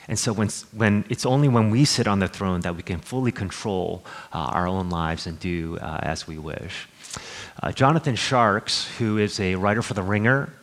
And 0.07 0.17
so 0.17 0.31
when, 0.31 0.47
when 0.71 1.03
it's 1.09 1.25
only 1.25 1.49
when 1.49 1.69
we 1.69 1.83
sit 1.83 2.07
on 2.07 2.19
the 2.19 2.29
throne 2.29 2.61
that 2.61 2.77
we 2.77 2.83
can 2.83 2.99
fully 2.99 3.33
control 3.33 4.05
uh, 4.31 4.37
our 4.37 4.65
own 4.65 4.89
lives 4.89 5.27
and 5.27 5.37
do 5.41 5.77
uh, 5.81 5.99
as 6.01 6.25
we 6.25 6.37
wish. 6.37 6.87
Uh, 7.61 7.73
Jonathan 7.73 8.15
Tjarks, 8.15 8.87
who 8.97 9.17
is 9.17 9.37
a 9.41 9.55
writer 9.55 9.81
for 9.81 9.93
The 9.93 10.03
Ringer 10.03 10.53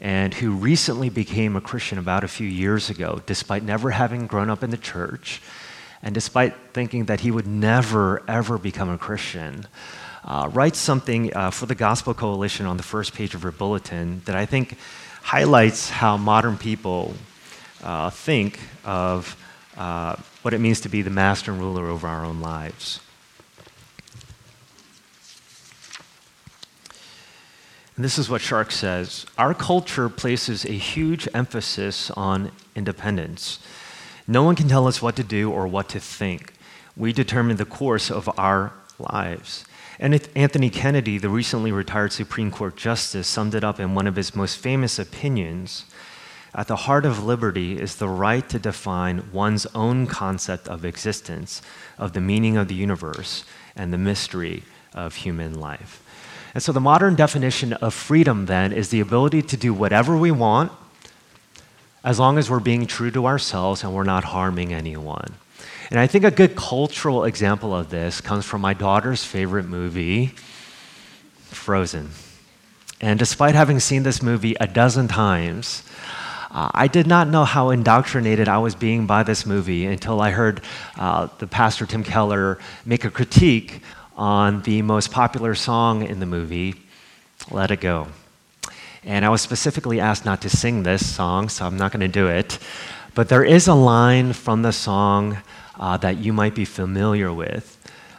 and 0.00 0.32
who 0.34 0.52
recently 0.52 1.10
became 1.10 1.56
a 1.56 1.60
Christian 1.60 1.98
about 1.98 2.22
a 2.22 2.28
few 2.28 2.46
years 2.46 2.90
ago, 2.90 3.20
despite 3.26 3.64
never 3.64 3.90
having 3.90 4.28
grown 4.28 4.50
up 4.50 4.62
in 4.62 4.70
the 4.70 4.76
church 4.76 5.42
and 6.02 6.14
despite 6.14 6.54
thinking 6.72 7.06
that 7.06 7.20
he 7.20 7.30
would 7.30 7.46
never, 7.46 8.22
ever 8.28 8.58
become 8.58 8.90
a 8.90 8.98
Christian, 8.98 9.66
uh, 10.24 10.48
writes 10.52 10.78
something 10.78 11.34
uh, 11.34 11.50
for 11.50 11.66
the 11.66 11.74
Gospel 11.74 12.14
Coalition 12.14 12.66
on 12.66 12.76
the 12.76 12.82
first 12.82 13.14
page 13.14 13.34
of 13.34 13.42
her 13.42 13.50
bulletin 13.50 14.22
that 14.24 14.36
I 14.36 14.46
think 14.46 14.76
highlights 15.22 15.90
how 15.90 16.16
modern 16.16 16.58
people 16.58 17.14
uh, 17.82 18.10
think 18.10 18.60
of 18.84 19.36
uh, 19.76 20.16
what 20.42 20.54
it 20.54 20.58
means 20.58 20.80
to 20.82 20.88
be 20.88 21.02
the 21.02 21.10
master 21.10 21.52
and 21.52 21.60
ruler 21.60 21.86
over 21.86 22.06
our 22.06 22.24
own 22.24 22.40
lives. 22.40 23.00
And 27.96 28.04
this 28.04 28.18
is 28.18 28.30
what 28.30 28.40
Tjarks 28.40 28.72
says 28.72 29.26
Our 29.36 29.54
culture 29.54 30.08
places 30.08 30.64
a 30.64 30.72
huge 30.72 31.28
emphasis 31.34 32.10
on 32.12 32.50
independence. 32.74 33.58
No 34.26 34.42
one 34.44 34.54
can 34.54 34.68
tell 34.68 34.86
us 34.86 35.02
what 35.02 35.16
to 35.16 35.24
do 35.24 35.50
or 35.50 35.66
what 35.66 35.88
to 35.90 36.00
think. 36.00 36.54
We 36.96 37.12
determine 37.12 37.56
the 37.56 37.64
course 37.64 38.10
of 38.10 38.30
our 38.38 38.72
lives. 38.98 39.64
And 40.02 40.20
Anthony 40.34 40.68
Kennedy, 40.68 41.16
the 41.16 41.28
recently 41.28 41.70
retired 41.70 42.12
Supreme 42.12 42.50
Court 42.50 42.76
Justice, 42.76 43.28
summed 43.28 43.54
it 43.54 43.62
up 43.62 43.78
in 43.78 43.94
one 43.94 44.08
of 44.08 44.16
his 44.16 44.34
most 44.34 44.58
famous 44.58 44.98
opinions 44.98 45.84
at 46.52 46.66
the 46.66 46.74
heart 46.74 47.06
of 47.06 47.22
liberty 47.22 47.80
is 47.80 47.94
the 47.94 48.08
right 48.08 48.46
to 48.48 48.58
define 48.58 49.30
one's 49.32 49.64
own 49.76 50.08
concept 50.08 50.66
of 50.66 50.84
existence, 50.84 51.62
of 51.98 52.14
the 52.14 52.20
meaning 52.20 52.56
of 52.56 52.66
the 52.66 52.74
universe, 52.74 53.44
and 53.76 53.92
the 53.92 53.96
mystery 53.96 54.64
of 54.92 55.14
human 55.14 55.60
life. 55.60 56.02
And 56.52 56.64
so 56.64 56.72
the 56.72 56.80
modern 56.80 57.14
definition 57.14 57.72
of 57.74 57.94
freedom 57.94 58.46
then 58.46 58.72
is 58.72 58.88
the 58.88 58.98
ability 58.98 59.42
to 59.42 59.56
do 59.56 59.72
whatever 59.72 60.16
we 60.16 60.32
want 60.32 60.72
as 62.02 62.18
long 62.18 62.38
as 62.38 62.50
we're 62.50 62.58
being 62.58 62.86
true 62.86 63.12
to 63.12 63.24
ourselves 63.24 63.84
and 63.84 63.94
we're 63.94 64.02
not 64.02 64.24
harming 64.24 64.74
anyone. 64.74 65.36
And 65.90 66.00
I 66.00 66.06
think 66.06 66.24
a 66.24 66.30
good 66.30 66.56
cultural 66.56 67.24
example 67.24 67.74
of 67.74 67.90
this 67.90 68.20
comes 68.20 68.44
from 68.44 68.60
my 68.60 68.74
daughter's 68.74 69.24
favorite 69.24 69.66
movie, 69.66 70.34
Frozen. 71.50 72.10
And 73.00 73.18
despite 73.18 73.54
having 73.54 73.80
seen 73.80 74.02
this 74.04 74.22
movie 74.22 74.54
a 74.60 74.66
dozen 74.66 75.08
times, 75.08 75.82
uh, 76.50 76.70
I 76.72 76.86
did 76.86 77.06
not 77.06 77.28
know 77.28 77.44
how 77.44 77.70
indoctrinated 77.70 78.46
I 78.46 78.58
was 78.58 78.74
being 78.74 79.06
by 79.06 79.22
this 79.22 79.46
movie 79.46 79.86
until 79.86 80.20
I 80.20 80.30
heard 80.30 80.60
uh, 80.96 81.28
the 81.38 81.46
pastor 81.46 81.86
Tim 81.86 82.04
Keller 82.04 82.58
make 82.84 83.04
a 83.04 83.10
critique 83.10 83.82
on 84.16 84.62
the 84.62 84.82
most 84.82 85.10
popular 85.10 85.54
song 85.54 86.02
in 86.02 86.20
the 86.20 86.26
movie, 86.26 86.74
Let 87.50 87.70
It 87.70 87.80
Go. 87.80 88.08
And 89.04 89.24
I 89.24 89.30
was 89.30 89.40
specifically 89.42 89.98
asked 89.98 90.24
not 90.24 90.42
to 90.42 90.50
sing 90.50 90.82
this 90.82 91.12
song, 91.12 91.48
so 91.48 91.66
I'm 91.66 91.76
not 91.76 91.90
going 91.90 92.00
to 92.00 92.08
do 92.08 92.28
it. 92.28 92.58
But 93.14 93.28
there 93.28 93.44
is 93.44 93.66
a 93.66 93.74
line 93.74 94.32
from 94.32 94.62
the 94.62 94.72
song 94.72 95.38
uh, 95.78 95.96
that 95.98 96.18
you 96.18 96.32
might 96.32 96.54
be 96.54 96.64
familiar 96.64 97.32
with. 97.32 97.78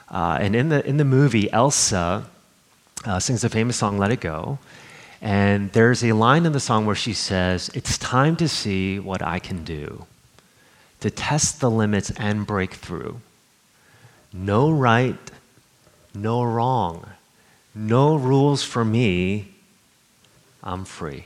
Uh, 0.09 0.37
and 0.39 0.55
in 0.55 0.69
the, 0.69 0.85
in 0.85 0.97
the 0.97 1.05
movie, 1.05 1.51
Elsa 1.51 2.25
uh, 3.05 3.19
sings 3.19 3.41
the 3.41 3.49
famous 3.49 3.77
song, 3.77 3.97
Let 3.97 4.11
It 4.11 4.21
Go. 4.21 4.59
And 5.21 5.71
there's 5.71 6.03
a 6.03 6.11
line 6.13 6.45
in 6.45 6.51
the 6.51 6.59
song 6.59 6.85
where 6.85 6.95
she 6.95 7.13
says, 7.13 7.69
It's 7.73 7.97
time 7.97 8.35
to 8.37 8.47
see 8.47 8.99
what 8.99 9.21
I 9.21 9.39
can 9.39 9.63
do, 9.63 10.05
to 10.99 11.09
test 11.09 11.61
the 11.61 11.71
limits 11.71 12.11
and 12.11 12.45
break 12.45 12.73
through. 12.73 13.21
No 14.33 14.69
right, 14.69 15.31
no 16.13 16.43
wrong, 16.43 17.07
no 17.73 18.15
rules 18.15 18.63
for 18.63 18.83
me. 18.83 19.49
I'm 20.61 20.85
free. 20.85 21.25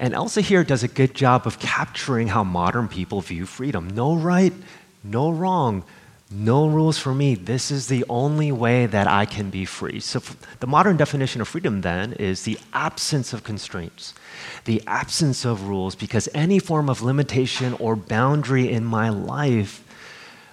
And 0.00 0.14
Elsa 0.14 0.40
here 0.40 0.64
does 0.64 0.82
a 0.82 0.88
good 0.88 1.14
job 1.14 1.46
of 1.46 1.58
capturing 1.58 2.28
how 2.28 2.42
modern 2.42 2.88
people 2.88 3.20
view 3.20 3.44
freedom. 3.44 3.90
No 3.90 4.16
right, 4.16 4.54
no 5.04 5.30
wrong, 5.30 5.84
no 6.30 6.66
rules 6.66 6.96
for 6.96 7.14
me. 7.14 7.34
This 7.34 7.70
is 7.70 7.88
the 7.88 8.06
only 8.08 8.50
way 8.50 8.86
that 8.86 9.06
I 9.06 9.26
can 9.26 9.50
be 9.50 9.66
free. 9.66 10.00
So, 10.00 10.22
the 10.60 10.66
modern 10.66 10.96
definition 10.96 11.42
of 11.42 11.48
freedom 11.48 11.82
then 11.82 12.14
is 12.14 12.44
the 12.44 12.58
absence 12.72 13.34
of 13.34 13.44
constraints, 13.44 14.14
the 14.64 14.82
absence 14.86 15.44
of 15.44 15.68
rules, 15.68 15.94
because 15.94 16.30
any 16.32 16.58
form 16.58 16.88
of 16.88 17.02
limitation 17.02 17.74
or 17.74 17.94
boundary 17.94 18.72
in 18.72 18.86
my 18.86 19.10
life 19.10 19.84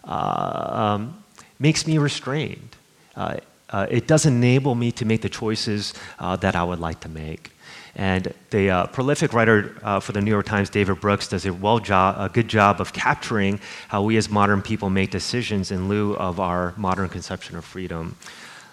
uh, 0.04 0.98
um, 0.98 1.24
makes 1.58 1.88
me 1.88 1.98
restrained. 1.98 2.76
Uh, 3.16 3.38
uh, 3.70 3.88
it 3.90 4.08
doesn't 4.08 4.36
enable 4.36 4.76
me 4.76 4.92
to 4.92 5.06
make 5.06 5.22
the 5.22 5.30
choices 5.30 5.94
uh, 6.20 6.36
that 6.36 6.54
I 6.54 6.66
would 6.66 6.80
like 6.80 7.00
to 7.02 7.10
make. 7.10 7.52
And 7.98 8.32
the 8.52 8.70
uh, 8.70 8.88
prolific 8.88 9.34
writer 9.34 9.76
uh, 9.82 10.00
for 10.00 10.12
the 10.12 10.22
New 10.22 10.30
York 10.30 10.46
Times, 10.46 10.70
David 10.70 11.02
Brooks, 11.02 11.28
does 11.28 11.48
a, 11.48 11.52
well 11.52 11.80
job, 11.80 12.16
a 12.20 12.32
good 12.32 12.48
job 12.48 12.80
of 12.80 12.94
capturing 12.94 13.60
how 13.88 14.04
we 14.04 14.18
as 14.18 14.30
modern 14.30 14.62
people 14.62 14.92
make 14.92 15.10
decisions 15.10 15.72
in 15.72 15.90
lieu 15.90 16.16
of 16.16 16.40
our 16.40 16.76
modern 16.78 17.10
conception 17.10 17.58
of 17.58 17.66
freedom. 17.66 18.16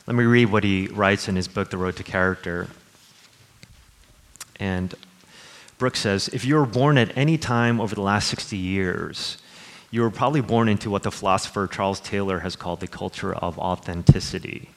Let 0.06 0.14
me 0.14 0.24
read 0.24 0.52
what 0.52 0.62
he 0.62 0.88
writes 0.88 1.26
in 1.26 1.36
his 1.36 1.48
book, 1.48 1.70
The 1.70 1.78
Road 1.78 1.96
to 1.96 2.02
Character. 2.02 2.68
And 4.60 4.94
Brooks 5.78 6.00
says 6.00 6.28
If 6.28 6.44
you 6.44 6.56
were 6.56 6.66
born 6.66 6.98
at 6.98 7.16
any 7.16 7.38
time 7.38 7.80
over 7.80 7.94
the 7.94 8.02
last 8.02 8.28
60 8.28 8.58
years, 8.58 9.38
you 9.90 10.02
were 10.02 10.10
probably 10.10 10.42
born 10.42 10.68
into 10.68 10.90
what 10.90 11.02
the 11.02 11.10
philosopher 11.10 11.66
Charles 11.66 12.00
Taylor 12.00 12.40
has 12.40 12.56
called 12.56 12.80
the 12.80 12.86
culture 12.86 13.34
of 13.34 13.58
authenticity. 13.58 14.68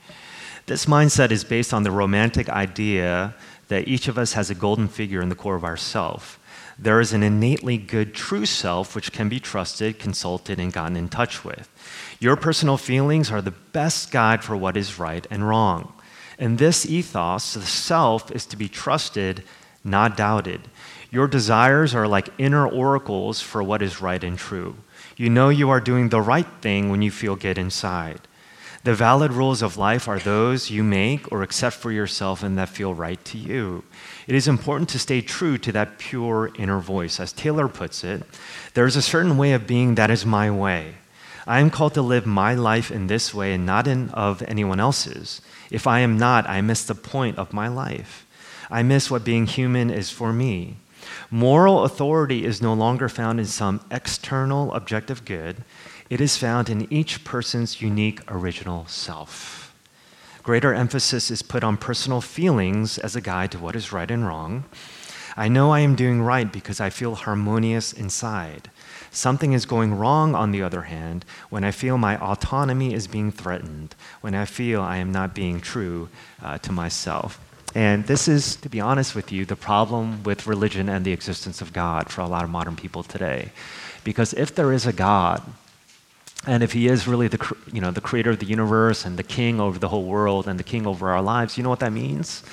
This 0.67 0.85
mindset 0.85 1.31
is 1.31 1.45
based 1.45 1.73
on 1.73 1.83
the 1.83 1.91
romantic 1.91 2.49
idea 2.49 3.33
that 3.69 3.87
each 3.87 4.09
of 4.09 4.17
us 4.17 4.33
has 4.33 4.49
a 4.49 4.55
golden 4.55 4.89
figure 4.89 5.21
in 5.21 5.29
the 5.29 5.35
core 5.35 5.55
of 5.55 5.63
ourself. 5.63 6.37
There 6.77 6.99
is 6.99 7.13
an 7.13 7.23
innately 7.23 7.77
good 7.77 8.13
true 8.13 8.45
self 8.45 8.93
which 8.93 9.13
can 9.13 9.29
be 9.29 9.39
trusted, 9.39 9.97
consulted, 9.97 10.59
and 10.59 10.73
gotten 10.73 10.97
in 10.97 11.07
touch 11.07 11.45
with. 11.45 11.69
Your 12.19 12.35
personal 12.35 12.75
feelings 12.75 13.31
are 13.31 13.41
the 13.41 13.55
best 13.71 14.11
guide 14.11 14.43
for 14.43 14.57
what 14.57 14.75
is 14.75 14.99
right 14.99 15.25
and 15.31 15.47
wrong. 15.47 15.93
In 16.37 16.57
this 16.57 16.85
ethos, 16.85 17.53
the 17.53 17.61
self 17.61 18.29
is 18.31 18.45
to 18.47 18.57
be 18.57 18.67
trusted, 18.67 19.45
not 19.85 20.17
doubted. 20.17 20.59
Your 21.09 21.29
desires 21.29 21.95
are 21.95 22.09
like 22.09 22.27
inner 22.37 22.67
oracles 22.67 23.39
for 23.39 23.63
what 23.63 23.81
is 23.81 24.01
right 24.01 24.21
and 24.21 24.37
true. 24.37 24.75
You 25.15 25.29
know 25.29 25.47
you 25.47 25.69
are 25.69 25.79
doing 25.79 26.09
the 26.09 26.21
right 26.21 26.47
thing 26.59 26.89
when 26.89 27.01
you 27.01 27.09
feel 27.09 27.37
good 27.37 27.57
inside. 27.57 28.19
The 28.87 28.95
valid 28.95 29.33
rules 29.33 29.61
of 29.61 29.75
life 29.75 30.07
are 30.07 30.17
those 30.17 30.71
you 30.71 30.81
make 30.81 31.29
or 31.29 31.43
accept 31.43 31.75
for 31.75 31.91
yourself 31.91 32.41
and 32.41 32.57
that 32.57 32.69
feel 32.69 32.93
right 32.93 33.21
to 33.25 33.37
you. 33.37 33.83
It 34.27 34.33
is 34.33 34.47
important 34.47 34.87
to 34.91 34.97
stay 34.97 35.19
true 35.19 35.57
to 35.57 35.73
that 35.73 35.97
pure 35.97 36.51
inner 36.57 36.79
voice. 36.79 37.19
As 37.19 37.33
Taylor 37.33 37.67
puts 37.67 38.05
it, 38.05 38.23
there 38.75 38.85
is 38.85 38.95
a 38.95 39.01
certain 39.01 39.37
way 39.37 39.51
of 39.51 39.67
being 39.67 39.95
that 39.95 40.09
is 40.09 40.25
my 40.25 40.49
way. 40.49 40.93
I 41.45 41.59
am 41.59 41.69
called 41.69 41.95
to 41.95 42.01
live 42.01 42.25
my 42.25 42.53
life 42.53 42.89
in 42.89 43.07
this 43.07 43.33
way 43.33 43.53
and 43.53 43.65
not 43.65 43.87
in 43.87 44.09
of 44.11 44.41
anyone 44.43 44.79
else's. 44.79 45.41
If 45.69 45.85
I 45.85 45.99
am 45.99 46.17
not, 46.17 46.47
I 46.47 46.61
miss 46.61 46.85
the 46.85 46.95
point 46.95 47.37
of 47.37 47.51
my 47.51 47.67
life. 47.67 48.25
I 48.71 48.83
miss 48.83 49.11
what 49.11 49.25
being 49.25 49.47
human 49.47 49.89
is 49.89 50.11
for 50.11 50.31
me. 50.31 50.77
Moral 51.29 51.83
authority 51.83 52.45
is 52.45 52.61
no 52.61 52.73
longer 52.73 53.09
found 53.09 53.39
in 53.39 53.47
some 53.47 53.81
external 53.91 54.73
objective 54.73 55.25
good. 55.25 55.57
It 56.09 56.21
is 56.21 56.37
found 56.37 56.69
in 56.69 56.91
each 56.91 57.25
person's 57.25 57.81
unique 57.81 58.21
original 58.31 58.85
self. 58.87 59.75
Greater 60.41 60.73
emphasis 60.73 61.29
is 61.29 61.41
put 61.41 61.63
on 61.63 61.75
personal 61.75 62.21
feelings 62.21 62.97
as 62.97 63.15
a 63.15 63.21
guide 63.21 63.51
to 63.51 63.59
what 63.59 63.75
is 63.75 63.91
right 63.91 64.09
and 64.09 64.25
wrong. 64.25 64.63
I 65.35 65.49
know 65.49 65.71
I 65.71 65.81
am 65.81 65.95
doing 65.95 66.21
right 66.21 66.51
because 66.51 66.79
I 66.79 66.89
feel 66.89 67.15
harmonious 67.15 67.91
inside. 67.91 68.71
Something 69.11 69.51
is 69.51 69.65
going 69.65 69.95
wrong, 69.95 70.33
on 70.33 70.51
the 70.51 70.63
other 70.63 70.83
hand, 70.83 71.25
when 71.49 71.65
I 71.65 71.71
feel 71.71 71.97
my 71.97 72.17
autonomy 72.17 72.93
is 72.93 73.07
being 73.07 73.31
threatened, 73.31 73.93
when 74.21 74.33
I 74.33 74.45
feel 74.45 74.81
I 74.81 74.97
am 74.97 75.11
not 75.11 75.35
being 75.35 75.59
true 75.59 76.07
uh, 76.41 76.57
to 76.59 76.71
myself. 76.71 77.39
And 77.75 78.07
this 78.07 78.27
is, 78.27 78.55
to 78.57 78.69
be 78.69 78.79
honest 78.79 79.13
with 79.13 79.31
you, 79.31 79.45
the 79.45 79.55
problem 79.55 80.23
with 80.23 80.47
religion 80.47 80.87
and 80.87 81.05
the 81.05 81.11
existence 81.11 81.61
of 81.61 81.73
God 81.73 82.09
for 82.09 82.21
a 82.21 82.27
lot 82.27 82.43
of 82.43 82.49
modern 82.49 82.77
people 82.77 83.03
today. 83.03 83.51
Because 84.03 84.33
if 84.33 84.55
there 84.55 84.71
is 84.71 84.85
a 84.85 84.93
God, 84.93 85.43
and 86.45 86.63
if 86.63 86.73
he 86.73 86.87
is 86.87 87.07
really 87.07 87.27
the, 87.27 87.55
you 87.71 87.81
know, 87.81 87.91
the 87.91 88.01
creator 88.01 88.29
of 88.29 88.39
the 88.39 88.45
universe 88.45 89.05
and 89.05 89.17
the 89.17 89.23
king 89.23 89.59
over 89.59 89.79
the 89.79 89.89
whole 89.89 90.03
world 90.03 90.47
and 90.47 90.59
the 90.59 90.63
king 90.63 90.85
over 90.85 91.09
our 91.09 91.21
lives, 91.21 91.57
you 91.57 91.63
know 91.63 91.69
what 91.69 91.79
that 91.79 91.91
means? 91.91 92.43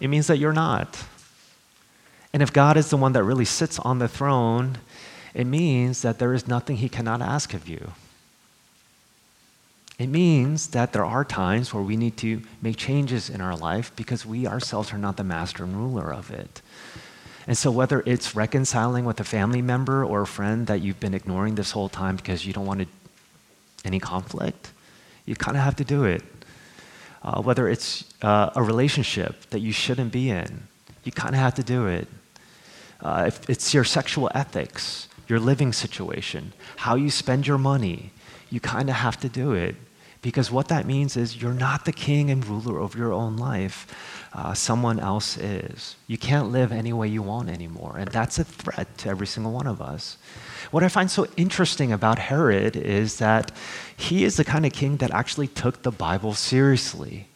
It 0.00 0.08
means 0.08 0.26
that 0.26 0.38
you're 0.38 0.52
not. 0.52 1.04
And 2.32 2.42
if 2.42 2.52
God 2.52 2.76
is 2.76 2.90
the 2.90 2.96
one 2.96 3.12
that 3.12 3.22
really 3.22 3.44
sits 3.44 3.78
on 3.78 4.00
the 4.00 4.08
throne, 4.08 4.78
it 5.34 5.46
means 5.46 6.02
that 6.02 6.18
there 6.18 6.34
is 6.34 6.48
nothing 6.48 6.76
he 6.76 6.88
cannot 6.88 7.22
ask 7.22 7.54
of 7.54 7.68
you. 7.68 7.92
It 9.98 10.08
means 10.08 10.68
that 10.68 10.92
there 10.92 11.04
are 11.04 11.24
times 11.24 11.72
where 11.72 11.82
we 11.82 11.96
need 11.96 12.16
to 12.18 12.42
make 12.60 12.76
changes 12.76 13.30
in 13.30 13.40
our 13.40 13.56
life 13.56 13.92
because 13.94 14.26
we 14.26 14.46
ourselves 14.46 14.92
are 14.92 14.98
not 14.98 15.16
the 15.16 15.24
master 15.24 15.62
and 15.62 15.76
ruler 15.76 16.12
of 16.12 16.30
it. 16.32 16.60
And 17.46 17.58
so, 17.58 17.70
whether 17.70 18.02
it's 18.06 18.34
reconciling 18.34 19.04
with 19.04 19.20
a 19.20 19.24
family 19.24 19.60
member 19.60 20.04
or 20.04 20.22
a 20.22 20.26
friend 20.26 20.66
that 20.66 20.80
you've 20.80 21.00
been 21.00 21.14
ignoring 21.14 21.56
this 21.56 21.72
whole 21.72 21.88
time 21.88 22.16
because 22.16 22.46
you 22.46 22.52
don't 22.52 22.66
want 22.66 22.88
any 23.84 24.00
conflict, 24.00 24.72
you 25.26 25.34
kind 25.34 25.56
of 25.56 25.62
have 25.62 25.76
to 25.76 25.84
do 25.84 26.04
it. 26.04 26.22
Uh, 27.22 27.40
whether 27.40 27.68
it's 27.68 28.04
uh, 28.22 28.50
a 28.54 28.62
relationship 28.62 29.48
that 29.50 29.60
you 29.60 29.72
shouldn't 29.72 30.12
be 30.12 30.30
in, 30.30 30.64
you 31.04 31.12
kind 31.12 31.34
of 31.34 31.40
have 31.40 31.54
to 31.54 31.62
do 31.62 31.86
it. 31.86 32.08
Uh, 33.00 33.24
if 33.26 33.48
it's 33.48 33.72
your 33.74 33.84
sexual 33.84 34.30
ethics, 34.34 35.08
your 35.28 35.38
living 35.38 35.72
situation, 35.72 36.52
how 36.76 36.94
you 36.94 37.10
spend 37.10 37.46
your 37.46 37.58
money, 37.58 38.10
you 38.50 38.60
kind 38.60 38.88
of 38.88 38.96
have 38.96 39.18
to 39.18 39.28
do 39.28 39.52
it. 39.52 39.74
Because 40.24 40.50
what 40.50 40.68
that 40.68 40.86
means 40.86 41.18
is 41.18 41.42
you're 41.42 41.52
not 41.52 41.84
the 41.84 41.92
king 41.92 42.30
and 42.30 42.46
ruler 42.46 42.80
of 42.80 42.94
your 42.96 43.12
own 43.12 43.36
life. 43.36 43.86
Uh, 44.32 44.54
someone 44.54 44.98
else 44.98 45.36
is. 45.36 45.96
You 46.06 46.16
can't 46.16 46.50
live 46.50 46.72
any 46.72 46.94
way 46.94 47.08
you 47.08 47.20
want 47.20 47.50
anymore. 47.50 47.96
And 47.98 48.08
that's 48.08 48.38
a 48.38 48.44
threat 48.44 48.96
to 48.98 49.10
every 49.10 49.26
single 49.26 49.52
one 49.52 49.66
of 49.66 49.82
us. 49.82 50.16
What 50.70 50.82
I 50.82 50.88
find 50.88 51.10
so 51.10 51.26
interesting 51.36 51.92
about 51.92 52.18
Herod 52.18 52.74
is 52.74 53.18
that 53.18 53.52
he 53.94 54.24
is 54.24 54.38
the 54.38 54.44
kind 54.44 54.64
of 54.64 54.72
king 54.72 54.96
that 54.96 55.10
actually 55.10 55.48
took 55.48 55.82
the 55.82 55.92
Bible 55.92 56.32
seriously 56.32 57.28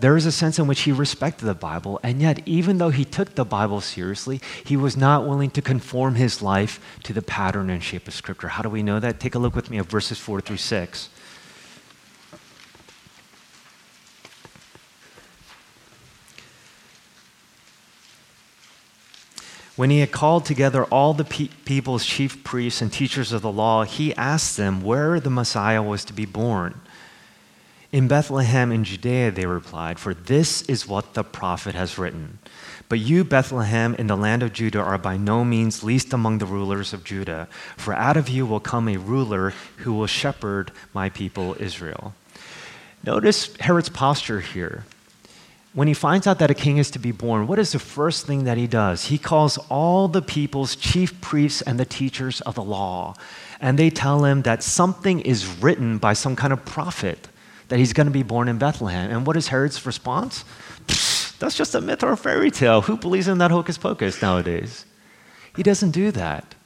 there 0.00 0.16
is 0.16 0.26
a 0.26 0.32
sense 0.32 0.58
in 0.58 0.66
which 0.66 0.82
he 0.82 0.92
respected 0.92 1.46
the 1.46 1.54
Bible, 1.54 1.98
and 2.02 2.20
yet, 2.20 2.46
even 2.46 2.78
though 2.78 2.90
he 2.90 3.04
took 3.04 3.34
the 3.34 3.44
Bible 3.44 3.80
seriously, 3.80 4.40
he 4.64 4.76
was 4.76 4.96
not 4.96 5.26
willing 5.26 5.50
to 5.50 5.62
conform 5.62 6.14
his 6.14 6.40
life 6.40 6.80
to 7.04 7.12
the 7.12 7.22
pattern 7.22 7.70
and 7.70 7.82
shape 7.82 8.06
of 8.06 8.14
Scripture. 8.14 8.48
How 8.48 8.62
do 8.62 8.68
we 8.68 8.82
know 8.82 9.00
that? 9.00 9.18
Take 9.18 9.34
a 9.34 9.38
look 9.38 9.56
with 9.56 9.70
me 9.70 9.78
at 9.78 9.86
verses 9.86 10.18
4 10.18 10.40
through 10.40 10.58
6. 10.58 11.08
When 19.78 19.90
he 19.90 20.00
had 20.00 20.10
called 20.10 20.44
together 20.44 20.82
all 20.86 21.14
the 21.14 21.24
pe- 21.24 21.50
people's 21.64 22.04
chief 22.04 22.42
priests 22.42 22.82
and 22.82 22.92
teachers 22.92 23.30
of 23.30 23.42
the 23.42 23.52
law, 23.52 23.84
he 23.84 24.12
asked 24.16 24.56
them 24.56 24.82
where 24.82 25.20
the 25.20 25.30
Messiah 25.30 25.80
was 25.80 26.04
to 26.06 26.12
be 26.12 26.26
born. 26.26 26.80
In 27.92 28.08
Bethlehem 28.08 28.72
in 28.72 28.82
Judea, 28.82 29.30
they 29.30 29.46
replied, 29.46 30.00
for 30.00 30.14
this 30.14 30.62
is 30.62 30.88
what 30.88 31.14
the 31.14 31.22
prophet 31.22 31.76
has 31.76 31.96
written. 31.96 32.40
But 32.88 32.98
you, 32.98 33.22
Bethlehem, 33.22 33.94
in 33.94 34.08
the 34.08 34.16
land 34.16 34.42
of 34.42 34.52
Judah, 34.52 34.80
are 34.80 34.98
by 34.98 35.16
no 35.16 35.44
means 35.44 35.84
least 35.84 36.12
among 36.12 36.38
the 36.38 36.46
rulers 36.46 36.92
of 36.92 37.04
Judah, 37.04 37.46
for 37.76 37.94
out 37.94 38.16
of 38.16 38.28
you 38.28 38.46
will 38.46 38.58
come 38.58 38.88
a 38.88 38.96
ruler 38.96 39.50
who 39.76 39.92
will 39.92 40.08
shepherd 40.08 40.72
my 40.92 41.08
people 41.08 41.54
Israel. 41.60 42.14
Notice 43.04 43.54
Herod's 43.58 43.90
posture 43.90 44.40
here. 44.40 44.86
When 45.78 45.86
he 45.86 45.94
finds 45.94 46.26
out 46.26 46.40
that 46.40 46.50
a 46.50 46.54
king 46.54 46.78
is 46.78 46.90
to 46.90 46.98
be 46.98 47.12
born, 47.12 47.46
what 47.46 47.60
is 47.60 47.70
the 47.70 47.78
first 47.78 48.26
thing 48.26 48.42
that 48.42 48.58
he 48.58 48.66
does? 48.66 49.04
He 49.04 49.16
calls 49.16 49.58
all 49.70 50.08
the 50.08 50.20
people's 50.20 50.74
chief 50.74 51.20
priests 51.20 51.62
and 51.62 51.78
the 51.78 51.84
teachers 51.84 52.40
of 52.40 52.56
the 52.56 52.64
law, 52.64 53.14
and 53.60 53.78
they 53.78 53.88
tell 53.88 54.24
him 54.24 54.42
that 54.42 54.64
something 54.64 55.20
is 55.20 55.46
written 55.46 55.98
by 55.98 56.14
some 56.14 56.34
kind 56.34 56.52
of 56.52 56.64
prophet 56.64 57.28
that 57.68 57.78
he's 57.78 57.92
going 57.92 58.08
to 58.08 58.12
be 58.12 58.24
born 58.24 58.48
in 58.48 58.58
Bethlehem. 58.58 59.08
And 59.08 59.24
what 59.24 59.36
is 59.36 59.46
Herod's 59.46 59.86
response? 59.86 60.44
That's 61.38 61.54
just 61.54 61.76
a 61.76 61.80
myth 61.80 62.02
or 62.02 62.10
a 62.10 62.16
fairy 62.16 62.50
tale. 62.50 62.80
Who 62.80 62.96
believes 62.96 63.28
in 63.28 63.38
that 63.38 63.52
hocus 63.52 63.78
pocus 63.78 64.20
nowadays? 64.20 64.84
He 65.54 65.62
doesn't 65.62 65.92
do 65.92 66.10
that. 66.10 66.56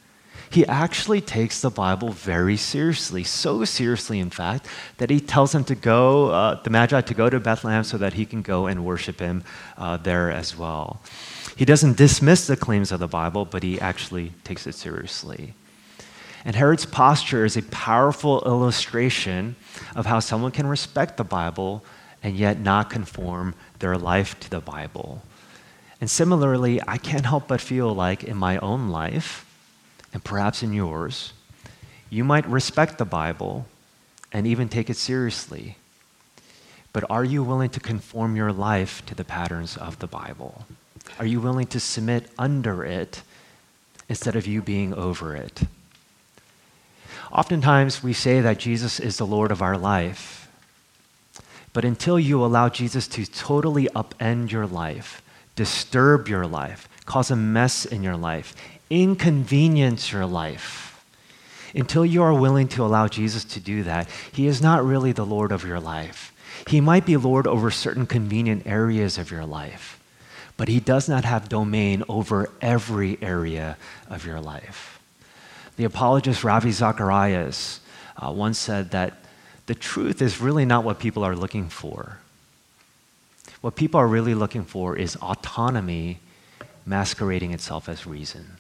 He 0.52 0.66
actually 0.66 1.22
takes 1.22 1.62
the 1.62 1.70
Bible 1.70 2.10
very 2.10 2.58
seriously, 2.58 3.24
so 3.24 3.64
seriously, 3.64 4.20
in 4.20 4.28
fact, 4.28 4.66
that 4.98 5.08
he 5.08 5.18
tells 5.18 5.54
him 5.54 5.64
to 5.64 5.74
go, 5.74 6.28
uh, 6.28 6.62
the 6.62 6.68
Magi, 6.68 7.00
to 7.00 7.14
go 7.14 7.30
to 7.30 7.40
Bethlehem 7.40 7.84
so 7.84 7.96
that 7.96 8.12
he 8.12 8.26
can 8.26 8.42
go 8.42 8.66
and 8.66 8.84
worship 8.84 9.18
him 9.18 9.44
uh, 9.78 9.96
there 9.96 10.30
as 10.30 10.54
well. 10.54 11.00
He 11.56 11.64
doesn't 11.64 11.96
dismiss 11.96 12.46
the 12.46 12.56
claims 12.56 12.92
of 12.92 13.00
the 13.00 13.08
Bible, 13.08 13.46
but 13.46 13.62
he 13.62 13.80
actually 13.80 14.32
takes 14.44 14.66
it 14.66 14.74
seriously. 14.74 15.54
And 16.44 16.54
Herod's 16.54 16.84
posture 16.84 17.46
is 17.46 17.56
a 17.56 17.62
powerful 17.62 18.42
illustration 18.44 19.56
of 19.96 20.04
how 20.04 20.20
someone 20.20 20.50
can 20.50 20.66
respect 20.66 21.16
the 21.16 21.24
Bible 21.24 21.82
and 22.22 22.36
yet 22.36 22.60
not 22.60 22.90
conform 22.90 23.54
their 23.78 23.96
life 23.96 24.38
to 24.40 24.50
the 24.50 24.60
Bible. 24.60 25.22
And 25.98 26.10
similarly, 26.10 26.78
I 26.86 26.98
can't 26.98 27.24
help 27.32 27.48
but 27.48 27.62
feel 27.62 27.94
like 27.94 28.22
in 28.22 28.36
my 28.36 28.58
own 28.58 28.90
life, 28.90 29.46
and 30.12 30.22
perhaps 30.22 30.62
in 30.62 30.72
yours, 30.72 31.33
you 32.11 32.25
might 32.25 32.46
respect 32.48 32.98
the 32.98 33.05
Bible 33.05 33.66
and 34.33 34.46
even 34.46 34.68
take 34.68 34.90
it 34.90 34.96
seriously. 34.96 35.77
But 36.92 37.11
are 37.11 37.25
you 37.25 37.42
willing 37.42 37.70
to 37.70 37.81
conform 37.81 38.37
your 38.37 38.53
life 38.53 39.05
to 39.07 39.14
the 39.14 39.25
patterns 39.25 39.77
of 39.77 39.98
the 39.98 40.07
Bible? 40.07 40.66
Are 41.18 41.27
you 41.27 41.40
willing 41.40 41.66
to 41.68 41.81
submit 41.81 42.31
under 42.38 42.85
it 42.85 43.22
instead 44.09 44.37
of 44.37 44.46
you 44.46 44.61
being 44.61 44.92
over 44.92 45.35
it? 45.35 45.62
Oftentimes, 47.33 48.03
we 48.03 48.12
say 48.12 48.40
that 48.42 48.59
Jesus 48.59 49.01
is 49.01 49.16
the 49.16 49.27
Lord 49.27 49.51
of 49.51 49.62
our 49.62 49.79
life. 49.79 50.51
But 51.72 51.87
until 51.87 52.20
you 52.20 52.44
allow 52.44 52.68
Jesus 52.68 53.09
to 53.09 53.25
totally 53.25 53.87
upend 53.94 54.51
your 54.51 54.66
life, 54.66 55.22
disturb 55.57 56.29
your 56.29 56.46
life, 56.46 56.88
cause 57.04 57.30
a 57.30 57.36
mess 57.36 57.84
in 57.84 58.02
your 58.02 58.16
life, 58.16 58.54
inconvenience 58.90 60.12
your 60.12 60.26
life, 60.26 61.04
until 61.74 62.04
you 62.04 62.22
are 62.22 62.34
willing 62.34 62.68
to 62.68 62.84
allow 62.84 63.08
Jesus 63.08 63.44
to 63.44 63.60
do 63.60 63.82
that, 63.84 64.08
He 64.32 64.46
is 64.46 64.60
not 64.60 64.84
really 64.84 65.12
the 65.12 65.26
Lord 65.26 65.52
of 65.52 65.64
your 65.64 65.80
life. 65.80 66.32
He 66.68 66.80
might 66.80 67.06
be 67.06 67.16
Lord 67.16 67.46
over 67.46 67.70
certain 67.70 68.06
convenient 68.06 68.66
areas 68.66 69.18
of 69.18 69.30
your 69.30 69.46
life, 69.46 69.98
but 70.56 70.68
He 70.68 70.80
does 70.80 71.08
not 71.08 71.24
have 71.24 71.48
domain 71.48 72.04
over 72.08 72.50
every 72.60 73.18
area 73.22 73.76
of 74.08 74.26
your 74.26 74.40
life. 74.40 75.00
The 75.76 75.84
apologist 75.84 76.44
Ravi 76.44 76.70
Zacharias 76.70 77.80
uh, 78.16 78.30
once 78.30 78.58
said 78.58 78.90
that 78.90 79.24
the 79.66 79.74
truth 79.74 80.20
is 80.20 80.40
really 80.40 80.64
not 80.64 80.84
what 80.84 80.98
people 80.98 81.24
are 81.24 81.34
looking 81.34 81.68
for. 81.68 82.18
What 83.62 83.76
people 83.76 83.98
are 83.98 84.08
really 84.08 84.34
looking 84.34 84.64
for 84.64 84.96
is 84.96 85.16
autonomy 85.16 86.18
masquerading 86.87 87.53
itself 87.53 87.88
as 87.88 88.07
reason. 88.07 88.57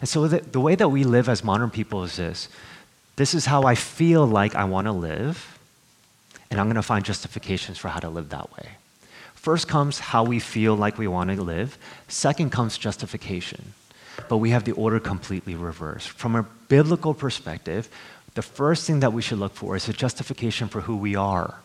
And 0.00 0.08
so, 0.08 0.26
the, 0.26 0.40
the 0.40 0.60
way 0.60 0.74
that 0.74 0.88
we 0.88 1.04
live 1.04 1.28
as 1.28 1.44
modern 1.44 1.70
people 1.70 2.04
is 2.04 2.16
this 2.16 2.48
this 3.16 3.34
is 3.34 3.46
how 3.46 3.62
I 3.62 3.74
feel 3.74 4.26
like 4.26 4.54
I 4.54 4.64
want 4.64 4.86
to 4.86 4.92
live, 4.92 5.58
and 6.50 6.58
I'm 6.58 6.66
going 6.66 6.76
to 6.76 6.82
find 6.82 7.04
justifications 7.04 7.78
for 7.78 7.88
how 7.88 8.00
to 8.00 8.08
live 8.08 8.30
that 8.30 8.52
way. 8.56 8.70
First 9.34 9.68
comes 9.68 9.98
how 9.98 10.24
we 10.24 10.40
feel 10.40 10.74
like 10.74 10.98
we 10.98 11.06
want 11.06 11.30
to 11.30 11.40
live, 11.40 11.78
second 12.08 12.50
comes 12.50 12.78
justification. 12.78 13.74
But 14.28 14.38
we 14.38 14.50
have 14.50 14.64
the 14.64 14.72
order 14.72 15.00
completely 15.00 15.54
reversed. 15.54 16.08
From 16.08 16.36
a 16.36 16.44
biblical 16.68 17.14
perspective, 17.14 17.88
the 18.34 18.42
first 18.42 18.86
thing 18.86 19.00
that 19.00 19.12
we 19.12 19.22
should 19.22 19.38
look 19.38 19.54
for 19.54 19.76
is 19.76 19.88
a 19.88 19.92
justification 19.92 20.68
for 20.68 20.80
who 20.80 20.96
we 20.96 21.14
are 21.14 21.56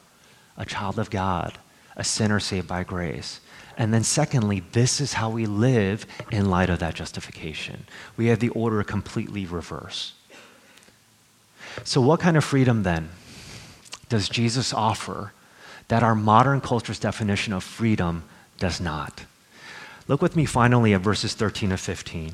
a 0.58 0.66
child 0.66 1.00
of 1.00 1.10
God, 1.10 1.58
a 2.00 2.04
sinner 2.04 2.40
saved 2.40 2.68
by 2.68 2.84
grace. 2.84 3.42
And 3.78 3.94
then, 3.94 4.04
secondly, 4.04 4.64
this 4.72 5.00
is 5.00 5.14
how 5.14 5.30
we 5.30 5.46
live 5.46 6.06
in 6.32 6.50
light 6.50 6.70
of 6.70 6.80
that 6.80 6.96
justification. 6.96 7.86
We 8.18 8.28
have 8.28 8.40
the 8.40 8.50
order 8.50 8.84
completely 8.84 9.46
reversed. 9.46 10.14
So, 11.84 12.02
what 12.02 12.20
kind 12.20 12.36
of 12.36 12.44
freedom 12.44 12.84
then 12.84 13.10
does 14.08 14.28
Jesus 14.28 14.74
offer 14.74 15.34
that 15.90 16.04
our 16.04 16.16
modern 16.16 16.62
culture's 16.62 17.00
definition 17.00 17.54
of 17.54 17.64
freedom 17.64 18.24
does 18.58 18.82
not? 18.82 19.26
Look 20.08 20.22
with 20.22 20.36
me 20.36 20.46
finally 20.46 20.94
at 20.94 21.02
verses 21.02 21.34
13 21.34 21.70
to 21.70 21.78
15. 21.78 22.34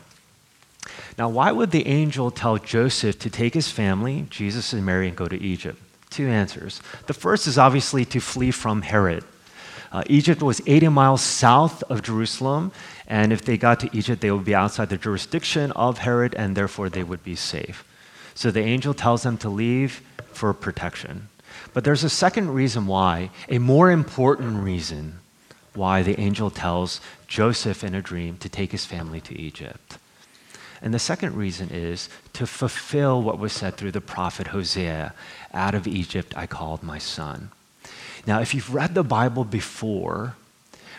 Now, 1.17 1.29
why 1.29 1.51
would 1.51 1.71
the 1.71 1.87
angel 1.87 2.31
tell 2.31 2.57
Joseph 2.57 3.19
to 3.19 3.29
take 3.29 3.53
his 3.53 3.69
family, 3.69 4.25
Jesus 4.29 4.73
and 4.73 4.85
Mary, 4.85 5.07
and 5.07 5.15
go 5.15 5.27
to 5.27 5.41
Egypt? 5.41 5.81
Two 6.09 6.27
answers. 6.27 6.81
The 7.07 7.13
first 7.13 7.47
is 7.47 7.57
obviously 7.57 8.05
to 8.05 8.19
flee 8.19 8.51
from 8.51 8.81
Herod. 8.81 9.23
Uh, 9.91 10.03
Egypt 10.07 10.41
was 10.41 10.61
80 10.65 10.87
miles 10.89 11.21
south 11.21 11.83
of 11.83 12.01
Jerusalem, 12.01 12.71
and 13.07 13.33
if 13.33 13.43
they 13.43 13.57
got 13.57 13.79
to 13.81 13.89
Egypt, 13.95 14.21
they 14.21 14.31
would 14.31 14.45
be 14.45 14.55
outside 14.55 14.89
the 14.89 14.97
jurisdiction 14.97 15.71
of 15.73 15.99
Herod, 15.99 16.33
and 16.35 16.55
therefore 16.55 16.89
they 16.89 17.03
would 17.03 17.23
be 17.23 17.35
safe. 17.35 17.83
So 18.33 18.51
the 18.51 18.61
angel 18.61 18.93
tells 18.93 19.23
them 19.23 19.37
to 19.39 19.49
leave 19.49 20.01
for 20.31 20.53
protection. 20.53 21.27
But 21.73 21.83
there's 21.83 22.05
a 22.05 22.09
second 22.09 22.51
reason 22.51 22.87
why, 22.87 23.29
a 23.49 23.59
more 23.59 23.91
important 23.91 24.63
reason 24.63 25.19
why 25.73 26.03
the 26.03 26.19
angel 26.19 26.49
tells 26.49 27.01
Joseph 27.27 27.83
in 27.83 27.93
a 27.93 28.01
dream 28.01 28.37
to 28.37 28.49
take 28.49 28.71
his 28.71 28.85
family 28.85 29.21
to 29.21 29.37
Egypt. 29.37 29.97
And 30.81 30.93
the 30.93 30.99
second 30.99 31.35
reason 31.35 31.69
is 31.69 32.09
to 32.33 32.47
fulfill 32.47 33.21
what 33.21 33.37
was 33.37 33.53
said 33.53 33.77
through 33.77 33.91
the 33.91 34.01
prophet 34.01 34.47
Hosea 34.47 35.13
Out 35.53 35.75
of 35.75 35.87
Egypt 35.87 36.33
I 36.35 36.47
called 36.47 36.81
my 36.81 36.97
son. 36.97 37.51
Now, 38.25 38.39
if 38.39 38.53
you've 38.53 38.73
read 38.73 38.95
the 38.95 39.03
Bible 39.03 39.43
before, 39.43 40.35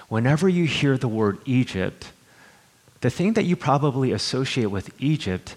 whenever 0.09 0.49
you 0.49 0.64
hear 0.64 0.97
the 0.97 1.09
word 1.09 1.38
Egypt, 1.47 2.12
the 3.01 3.11
thing 3.11 3.33
that 3.33 3.45
you 3.45 3.57
probably 3.57 4.12
associate 4.12 4.66
with 4.66 4.90
Egypt 5.01 5.57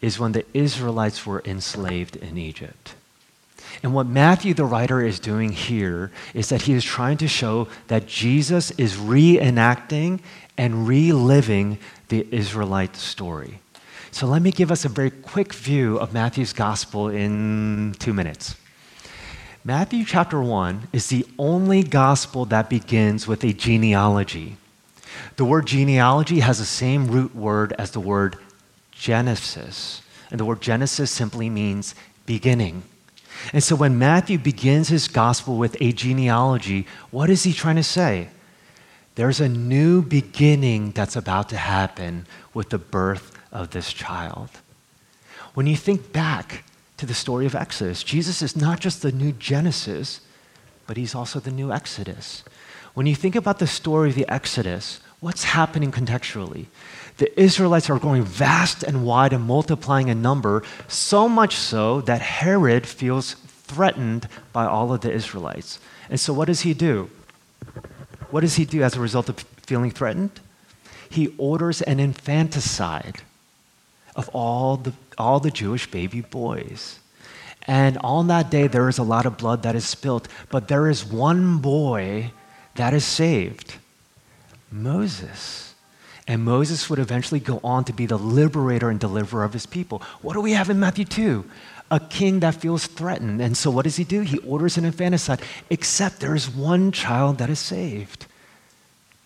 is 0.00 0.18
when 0.18 0.32
the 0.32 0.44
Israelites 0.54 1.26
were 1.26 1.42
enslaved 1.44 2.16
in 2.16 2.38
Egypt. 2.38 2.94
And 3.82 3.92
what 3.94 4.06
Matthew, 4.06 4.54
the 4.54 4.64
writer, 4.64 5.02
is 5.02 5.20
doing 5.20 5.52
here 5.52 6.10
is 6.32 6.48
that 6.48 6.62
he 6.62 6.72
is 6.72 6.84
trying 6.84 7.18
to 7.18 7.28
show 7.28 7.68
that 7.88 8.06
Jesus 8.06 8.70
is 8.72 8.96
reenacting 8.96 10.20
and 10.56 10.88
reliving 10.88 11.78
the 12.08 12.26
Israelite 12.30 12.96
story. 12.96 13.60
So 14.16 14.26
let 14.26 14.40
me 14.40 14.50
give 14.50 14.72
us 14.72 14.86
a 14.86 14.88
very 14.88 15.10
quick 15.10 15.52
view 15.52 15.98
of 15.98 16.14
Matthew's 16.14 16.54
gospel 16.54 17.10
in 17.10 17.94
two 17.98 18.14
minutes. 18.14 18.56
Matthew 19.62 20.06
chapter 20.06 20.40
1 20.40 20.88
is 20.94 21.08
the 21.08 21.26
only 21.38 21.82
gospel 21.82 22.46
that 22.46 22.70
begins 22.70 23.28
with 23.28 23.44
a 23.44 23.52
genealogy. 23.52 24.56
The 25.36 25.44
word 25.44 25.66
genealogy 25.66 26.40
has 26.40 26.58
the 26.58 26.64
same 26.64 27.08
root 27.08 27.36
word 27.36 27.74
as 27.78 27.90
the 27.90 28.00
word 28.00 28.38
Genesis. 28.90 30.00
And 30.30 30.40
the 30.40 30.46
word 30.46 30.62
Genesis 30.62 31.10
simply 31.10 31.50
means 31.50 31.94
beginning. 32.24 32.84
And 33.52 33.62
so 33.62 33.76
when 33.76 33.98
Matthew 33.98 34.38
begins 34.38 34.88
his 34.88 35.08
gospel 35.08 35.58
with 35.58 35.76
a 35.78 35.92
genealogy, 35.92 36.86
what 37.10 37.28
is 37.28 37.42
he 37.42 37.52
trying 37.52 37.76
to 37.76 37.82
say? 37.82 38.28
There's 39.16 39.40
a 39.40 39.48
new 39.50 40.00
beginning 40.00 40.92
that's 40.92 41.16
about 41.16 41.50
to 41.50 41.58
happen 41.58 42.26
with 42.54 42.70
the 42.70 42.78
birth 42.78 43.35
of 43.56 43.70
this 43.70 43.92
child. 43.92 44.50
When 45.54 45.66
you 45.66 45.76
think 45.76 46.12
back 46.12 46.64
to 46.98 47.06
the 47.06 47.14
story 47.14 47.46
of 47.46 47.54
Exodus, 47.54 48.02
Jesus 48.02 48.42
is 48.42 48.54
not 48.54 48.80
just 48.80 49.00
the 49.00 49.10
new 49.10 49.32
Genesis, 49.32 50.20
but 50.86 50.98
he's 50.98 51.14
also 51.14 51.40
the 51.40 51.50
new 51.50 51.72
Exodus. 51.72 52.44
When 52.92 53.06
you 53.06 53.14
think 53.14 53.34
about 53.34 53.58
the 53.58 53.66
story 53.66 54.10
of 54.10 54.14
the 54.14 54.30
Exodus, 54.30 55.00
what's 55.20 55.44
happening 55.44 55.90
contextually? 55.90 56.66
The 57.16 57.40
Israelites 57.40 57.88
are 57.88 57.98
growing 57.98 58.24
vast 58.24 58.82
and 58.82 59.06
wide 59.06 59.32
and 59.32 59.44
multiplying 59.44 60.08
in 60.08 60.20
number, 60.20 60.62
so 60.86 61.26
much 61.26 61.56
so 61.56 62.02
that 62.02 62.20
Herod 62.20 62.86
feels 62.86 63.34
threatened 63.64 64.28
by 64.52 64.66
all 64.66 64.92
of 64.92 65.00
the 65.00 65.12
Israelites. 65.12 65.80
And 66.10 66.20
so, 66.20 66.34
what 66.34 66.46
does 66.46 66.60
he 66.60 66.74
do? 66.74 67.10
What 68.30 68.42
does 68.42 68.56
he 68.56 68.66
do 68.66 68.82
as 68.82 68.96
a 68.96 69.00
result 69.00 69.30
of 69.30 69.40
feeling 69.64 69.90
threatened? 69.90 70.40
He 71.08 71.34
orders 71.38 71.80
an 71.82 71.98
infanticide 71.98 73.22
of 74.16 74.28
all 74.30 74.78
the, 74.78 74.92
all 75.18 75.38
the 75.38 75.50
Jewish 75.50 75.90
baby 75.90 76.22
boys. 76.22 76.98
And 77.66 77.98
on 77.98 78.28
that 78.28 78.50
day, 78.50 78.66
there 78.66 78.88
is 78.88 78.98
a 78.98 79.02
lot 79.02 79.26
of 79.26 79.36
blood 79.36 79.62
that 79.62 79.76
is 79.76 79.86
spilt, 79.86 80.28
but 80.50 80.68
there 80.68 80.88
is 80.88 81.04
one 81.04 81.58
boy 81.58 82.32
that 82.76 82.94
is 82.94 83.04
saved 83.04 83.76
Moses. 84.70 85.74
And 86.28 86.44
Moses 86.44 86.88
would 86.90 86.98
eventually 86.98 87.40
go 87.40 87.60
on 87.62 87.84
to 87.84 87.92
be 87.92 88.06
the 88.06 88.16
liberator 88.16 88.90
and 88.90 88.98
deliverer 88.98 89.44
of 89.44 89.52
his 89.52 89.66
people. 89.66 90.02
What 90.22 90.34
do 90.34 90.40
we 90.40 90.52
have 90.52 90.70
in 90.70 90.80
Matthew 90.80 91.04
2? 91.04 91.44
A 91.90 92.00
king 92.00 92.40
that 92.40 92.56
feels 92.56 92.86
threatened. 92.86 93.40
And 93.40 93.56
so 93.56 93.70
what 93.70 93.84
does 93.84 93.96
he 93.96 94.04
do? 94.04 94.22
He 94.22 94.38
orders 94.38 94.76
an 94.76 94.84
infanticide, 94.84 95.40
except 95.70 96.20
there 96.20 96.34
is 96.34 96.50
one 96.50 96.90
child 96.90 97.38
that 97.38 97.50
is 97.50 97.60
saved 97.60 98.26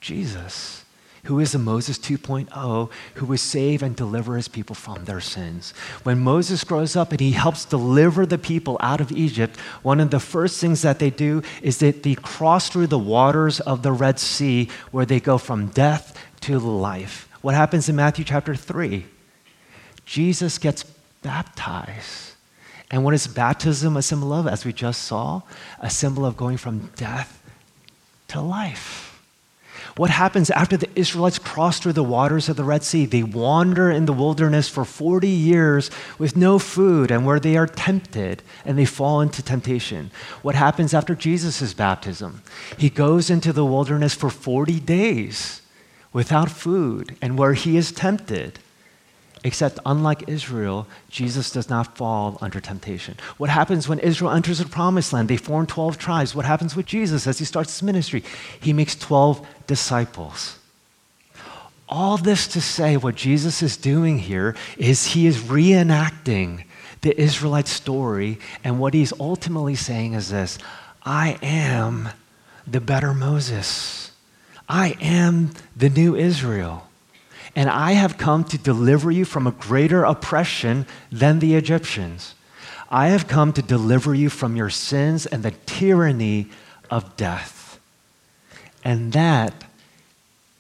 Jesus 0.01 0.85
who 1.25 1.39
is 1.39 1.53
the 1.53 1.59
Moses 1.59 1.99
2.0, 1.99 2.91
who 3.15 3.27
will 3.27 3.39
save 3.39 3.83
and 3.83 3.95
deliver 3.95 4.37
his 4.37 4.49
people 4.49 4.75
from 4.75 5.05
their 5.05 5.21
sins. 5.21 5.73
When 6.03 6.19
Moses 6.19 6.65
grows 6.65 6.97
up 6.97 7.11
and 7.11 7.21
he 7.21 7.33
helps 7.33 7.65
deliver 7.65 8.25
the 8.25 8.39
people 8.39 8.79
out 8.81 9.01
of 9.01 9.13
Egypt, 9.13 9.59
one 9.83 10.01
of 10.01 10.11
the 10.11 10.21
first 10.21 10.61
things 10.61 10.83
that 10.83 10.99
they 10.99 11.11
do 11.11 11.43
is 11.63 11.79
that 11.79 12.03
they 12.03 12.15
cross 12.15 12.69
through 12.69 12.89
the 12.89 12.99
waters 12.99 13.61
of 13.61 13.83
the 13.83 13.93
Red 13.93 14.19
Sea 14.19 14.69
where 14.91 15.07
they 15.07 15.21
go 15.21 15.39
from 15.39 15.67
death 15.69 16.19
to 16.41 16.59
life. 16.59 17.29
What 17.43 17.55
happens 17.55 17.89
in 17.89 17.97
Matthew 17.97 18.25
chapter 18.25 18.55
3? 18.55 19.07
Jesus 20.05 20.59
gets 20.59 20.85
baptized. 21.23 22.35
And 22.91 23.05
what 23.05 23.15
is 23.15 23.27
baptism 23.27 23.97
a 23.97 24.03
symbol 24.03 24.33
of, 24.33 24.47
as 24.47 24.65
we 24.65 24.73
just 24.73 25.05
saw? 25.05 25.43
A 25.79 25.89
symbol 25.89 26.27
of 26.27 26.37
going 26.37 26.57
from 26.57 26.91
death 26.97 27.41
to 28.29 28.41
life. 28.41 29.10
What 29.97 30.11
happens 30.11 30.51
after 30.51 30.77
the 30.77 30.89
Israelites 30.95 31.39
cross 31.39 31.79
through 31.79 31.95
the 31.95 32.03
waters 32.03 32.49
of 32.49 32.57
the 32.57 32.65
Red 32.65 32.83
Sea? 32.83 33.07
They 33.07 33.23
wander 33.23 33.91
in 33.91 34.07
the 34.07 34.13
wilderness 34.13 34.69
for 34.69 34.85
40 34.85 35.29
years 35.29 35.91
with 36.19 36.37
no 36.37 36.59
food 36.59 37.11
and 37.11 37.27
where 37.27 37.41
they 37.41 37.57
are 37.57 37.67
tempted 37.67 38.43
and 38.65 38.79
they 38.79 38.85
fall 38.85 39.21
into 39.21 39.43
temptation. 39.43 40.11
What 40.43 40.55
happens 40.55 40.95
after 40.95 41.15
Jesus' 41.15 41.75
baptism? 41.75 42.43
He 42.79 42.91
goes 42.91 43.31
into 43.31 43.53
the 43.53 43.65
wilderness 43.65 44.15
for 44.15 44.31
40 44.31 44.81
days 44.81 45.63
without 46.13 46.51
food 46.51 47.17
and 47.21 47.39
where 47.39 47.55
he 47.55 47.77
is 47.77 47.93
tempted. 47.93 48.59
Except, 49.43 49.79
unlike 49.87 50.29
Israel, 50.29 50.87
Jesus 51.09 51.51
does 51.51 51.71
not 51.71 51.97
fall 51.97 52.37
under 52.43 52.61
temptation. 52.61 53.17
What 53.39 53.49
happens 53.49 53.89
when 53.89 53.99
Israel 54.01 54.33
enters 54.33 54.59
the 54.59 54.67
promised 54.67 55.15
land? 55.15 55.29
They 55.29 55.39
form 55.39 55.67
12 55.67 55.97
tribes. 55.97 56.35
What 56.35 56.45
happens 56.45 56.77
with 56.77 56.85
Jesus 56.85 57.27
as 57.27 57.39
he 57.39 57.47
starts 57.47 57.73
his 57.73 57.83
ministry? 57.83 58.23
He 58.61 58.75
makes 58.75 58.95
12 58.95 59.47
disciples. 59.67 60.59
All 61.89 62.19
this 62.19 62.47
to 62.49 62.61
say, 62.61 62.97
what 62.97 63.15
Jesus 63.15 63.63
is 63.63 63.77
doing 63.77 64.19
here 64.19 64.55
is 64.77 65.07
he 65.07 65.27
is 65.27 65.39
reenacting 65.39 66.65
the 67.01 67.19
Israelite 67.19 67.67
story, 67.67 68.39
and 68.63 68.79
what 68.79 68.93
he's 68.95 69.13
ultimately 69.19 69.75
saying 69.75 70.13
is 70.13 70.29
this 70.29 70.59
I 71.03 71.39
am 71.43 72.11
the 72.67 72.81
better 72.81 73.15
Moses. 73.15 74.13
I 74.69 74.97
am 75.01 75.51
the 75.75 75.89
new 75.89 76.15
Israel. 76.15 76.90
And 77.57 77.69
I 77.69 77.93
have 77.93 78.17
come 78.17 78.45
to 78.45 78.59
deliver 78.59 79.11
you 79.11 79.25
from 79.25 79.47
a 79.47 79.53
greater 79.53 80.05
oppression 80.05 80.87
than 81.11 81.41
the 81.41 81.55
Egyptians. 81.55 82.35
I 82.91 83.09
have 83.09 83.29
come 83.29 83.53
to 83.53 83.63
deliver 83.63 84.15
you 84.15 84.31
from 84.31 84.57
your 84.57 84.71
sins 84.71 85.27
and 85.27 85.43
the 85.43 85.53
tyranny 85.67 86.49
of 86.91 87.17
death. 87.17 87.79
And 88.85 89.13
that 89.13 89.65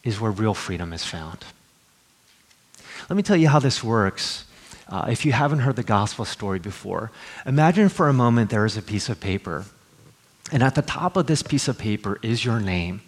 is 0.04 0.20
where 0.20 0.30
real 0.30 0.54
freedom 0.54 0.92
is 0.92 1.04
found. 1.04 1.44
Let 3.08 3.16
me 3.16 3.22
tell 3.22 3.36
you 3.36 3.48
how 3.48 3.58
this 3.58 3.82
works. 3.82 4.44
Uh, 4.88 5.06
if 5.08 5.24
you 5.24 5.32
haven't 5.32 5.60
heard 5.60 5.76
the 5.76 5.82
gospel 5.82 6.24
story 6.24 6.58
before, 6.58 7.10
imagine 7.46 7.88
for 7.88 8.08
a 8.08 8.12
moment 8.12 8.50
there 8.50 8.64
is 8.64 8.76
a 8.76 8.82
piece 8.82 9.08
of 9.08 9.20
paper. 9.20 9.64
And 10.52 10.62
at 10.62 10.74
the 10.74 10.82
top 10.82 11.16
of 11.16 11.26
this 11.26 11.42
piece 11.42 11.68
of 11.68 11.78
paper 11.78 12.18
is 12.22 12.44
your 12.44 12.60
name. 12.60 13.02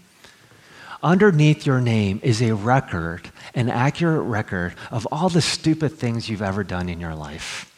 Underneath 1.03 1.67
your 1.67 1.81
name 1.81 2.21
is 2.23 2.41
a 2.41 2.55
record, 2.55 3.33
an 3.55 3.69
accurate 3.69 4.23
record 4.23 4.75
of 4.93 5.07
all 5.11 5.29
the 5.29 5.41
stupid 5.41 5.99
things 5.99 6.29
you've 6.29 6.43
ever 6.43 6.63
done 6.63 6.89
in 6.89 7.01
your 7.01 7.15
life 7.15 7.69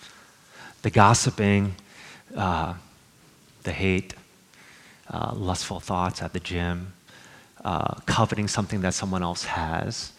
the 0.82 0.90
gossiping, 0.90 1.74
uh, 2.36 2.74
the 3.62 3.72
hate, 3.72 4.12
uh, 5.10 5.32
lustful 5.34 5.80
thoughts 5.80 6.20
at 6.20 6.34
the 6.34 6.40
gym, 6.40 6.92
uh, 7.64 7.94
coveting 8.04 8.46
something 8.46 8.82
that 8.82 8.92
someone 8.92 9.22
else 9.22 9.44
has, 9.44 10.12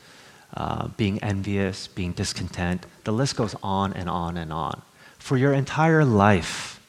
uh, 0.58 0.88
being 0.98 1.22
envious, 1.22 1.86
being 1.86 2.14
discontent. 2.14 2.84
The 3.04 3.12
list 3.12 3.36
goes 3.36 3.54
on 3.62 3.94
and 3.94 4.10
on 4.10 4.38
and 4.38 4.52
on. 4.52 4.82
For 5.20 5.38
your 5.38 5.54
entire 5.54 6.04
life, 6.04 6.82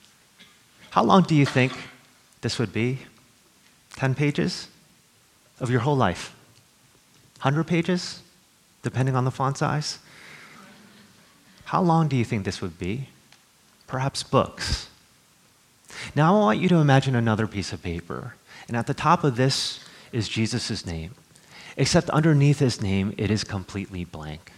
how 0.88 1.04
long 1.04 1.24
do 1.24 1.34
you 1.34 1.44
think 1.44 1.74
this 2.40 2.58
would 2.58 2.72
be? 2.72 3.00
10 3.96 4.14
pages 4.14 4.68
of 5.60 5.70
your 5.70 5.80
whole 5.80 5.96
life? 5.96 6.34
100 7.38 7.64
pages, 7.64 8.22
depending 8.82 9.14
on 9.14 9.24
the 9.24 9.30
font 9.30 9.58
size? 9.58 9.98
How 11.66 11.82
long 11.82 12.08
do 12.08 12.16
you 12.16 12.24
think 12.24 12.44
this 12.44 12.62
would 12.62 12.78
be? 12.78 13.08
Perhaps 13.86 14.22
books. 14.22 14.88
Now 16.14 16.36
I 16.36 16.38
want 16.38 16.60
you 16.60 16.68
to 16.68 16.76
imagine 16.76 17.14
another 17.14 17.46
piece 17.46 17.72
of 17.72 17.82
paper. 17.82 18.34
And 18.68 18.76
at 18.76 18.86
the 18.86 18.94
top 18.94 19.24
of 19.24 19.36
this 19.36 19.80
is 20.12 20.28
Jesus' 20.28 20.86
name. 20.86 21.14
Except 21.76 22.08
underneath 22.10 22.58
his 22.58 22.80
name, 22.80 23.14
it 23.18 23.30
is 23.30 23.44
completely 23.44 24.04
blank. 24.04 24.52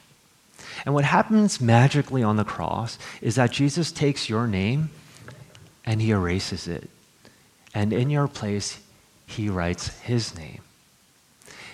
And 0.85 0.95
what 0.95 1.05
happens 1.05 1.61
magically 1.61 2.23
on 2.23 2.37
the 2.37 2.45
cross 2.45 2.99
is 3.21 3.35
that 3.35 3.51
Jesus 3.51 3.91
takes 3.91 4.29
your 4.29 4.47
name 4.47 4.91
and 5.85 6.01
he 6.01 6.11
erases 6.11 6.69
it. 6.69 6.89
And 7.75 7.93
in 7.93 8.11
your 8.11 8.29
place, 8.29 8.79
he 9.27 9.49
writes 9.49 9.89
his 10.01 10.37
name. 10.37 10.61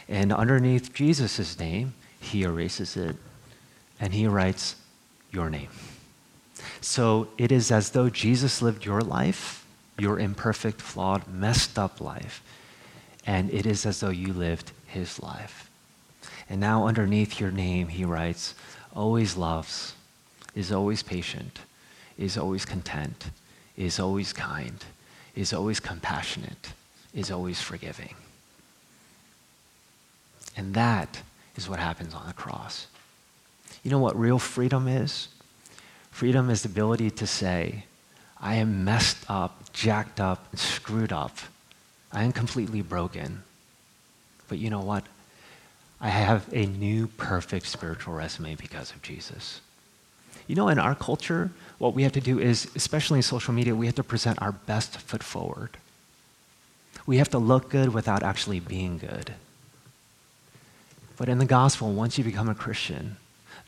And 0.08 0.32
underneath 0.32 0.92
Jesus' 0.92 1.58
name, 1.58 1.94
he 2.20 2.42
erases 2.42 2.96
it 2.96 3.16
and 4.00 4.12
he 4.12 4.26
writes 4.26 4.76
your 5.30 5.50
name. 5.50 5.68
So 6.80 7.28
it 7.38 7.50
is 7.50 7.70
as 7.70 7.90
though 7.90 8.10
Jesus 8.10 8.62
lived 8.62 8.84
your 8.84 9.00
life, 9.00 9.66
your 9.98 10.18
imperfect, 10.18 10.80
flawed, 10.80 11.26
messed 11.28 11.78
up 11.78 12.00
life, 12.00 12.42
and 13.26 13.50
it 13.50 13.66
is 13.66 13.86
as 13.86 14.00
though 14.00 14.10
you 14.10 14.32
lived 14.32 14.72
his 14.86 15.22
life. 15.22 15.70
And 16.48 16.60
now, 16.60 16.86
underneath 16.86 17.40
your 17.40 17.50
name, 17.50 17.88
he 17.88 18.04
writes, 18.04 18.54
always 18.94 19.36
loves, 19.36 19.94
is 20.54 20.70
always 20.70 21.02
patient, 21.02 21.60
is 22.18 22.36
always 22.36 22.64
content, 22.64 23.30
is 23.76 23.98
always 23.98 24.32
kind, 24.32 24.84
is 25.34 25.52
always 25.52 25.80
compassionate, 25.80 26.72
is 27.14 27.30
always 27.30 27.60
forgiving. 27.60 28.14
And 30.56 30.74
that 30.74 31.22
is 31.56 31.68
what 31.68 31.78
happens 31.78 32.14
on 32.14 32.26
the 32.26 32.32
cross. 32.32 32.86
You 33.82 33.90
know 33.90 33.98
what 33.98 34.18
real 34.18 34.38
freedom 34.38 34.88
is? 34.88 35.28
Freedom 36.10 36.48
is 36.48 36.62
the 36.62 36.68
ability 36.68 37.10
to 37.10 37.26
say, 37.26 37.84
I 38.40 38.56
am 38.56 38.84
messed 38.84 39.18
up, 39.28 39.72
jacked 39.72 40.20
up, 40.20 40.46
and 40.50 40.60
screwed 40.60 41.12
up. 41.12 41.36
I 42.12 42.24
am 42.24 42.32
completely 42.32 42.82
broken. 42.82 43.42
But 44.48 44.58
you 44.58 44.70
know 44.70 44.80
what? 44.80 45.04
I 46.00 46.08
have 46.08 46.48
a 46.52 46.66
new 46.66 47.06
perfect 47.06 47.66
spiritual 47.66 48.14
resume 48.14 48.54
because 48.54 48.90
of 48.90 49.02
Jesus. 49.02 49.60
You 50.46 50.54
know, 50.54 50.68
in 50.68 50.78
our 50.78 50.94
culture, 50.94 51.50
what 51.78 51.94
we 51.94 52.02
have 52.02 52.12
to 52.12 52.20
do 52.20 52.38
is, 52.38 52.70
especially 52.74 53.18
in 53.18 53.22
social 53.22 53.54
media, 53.54 53.74
we 53.74 53.86
have 53.86 53.94
to 53.94 54.04
present 54.04 54.40
our 54.42 54.52
best 54.52 54.98
foot 54.98 55.22
forward. 55.22 55.78
We 57.06 57.16
have 57.18 57.30
to 57.30 57.38
look 57.38 57.70
good 57.70 57.92
without 57.94 58.22
actually 58.22 58.60
being 58.60 58.98
good. 58.98 59.34
But 61.16 61.29
in 61.29 61.38
the 61.38 61.46
gospel, 61.46 61.92
once 61.92 62.18
you 62.18 62.24
become 62.24 62.48
a 62.48 62.55
Christian, 62.55 63.16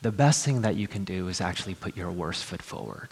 the 0.01 0.11
best 0.11 0.43
thing 0.43 0.61
that 0.61 0.75
you 0.75 0.87
can 0.87 1.03
do 1.03 1.27
is 1.27 1.41
actually 1.41 1.75
put 1.75 1.95
your 1.95 2.11
worst 2.11 2.43
foot 2.43 2.61
forward. 2.61 3.09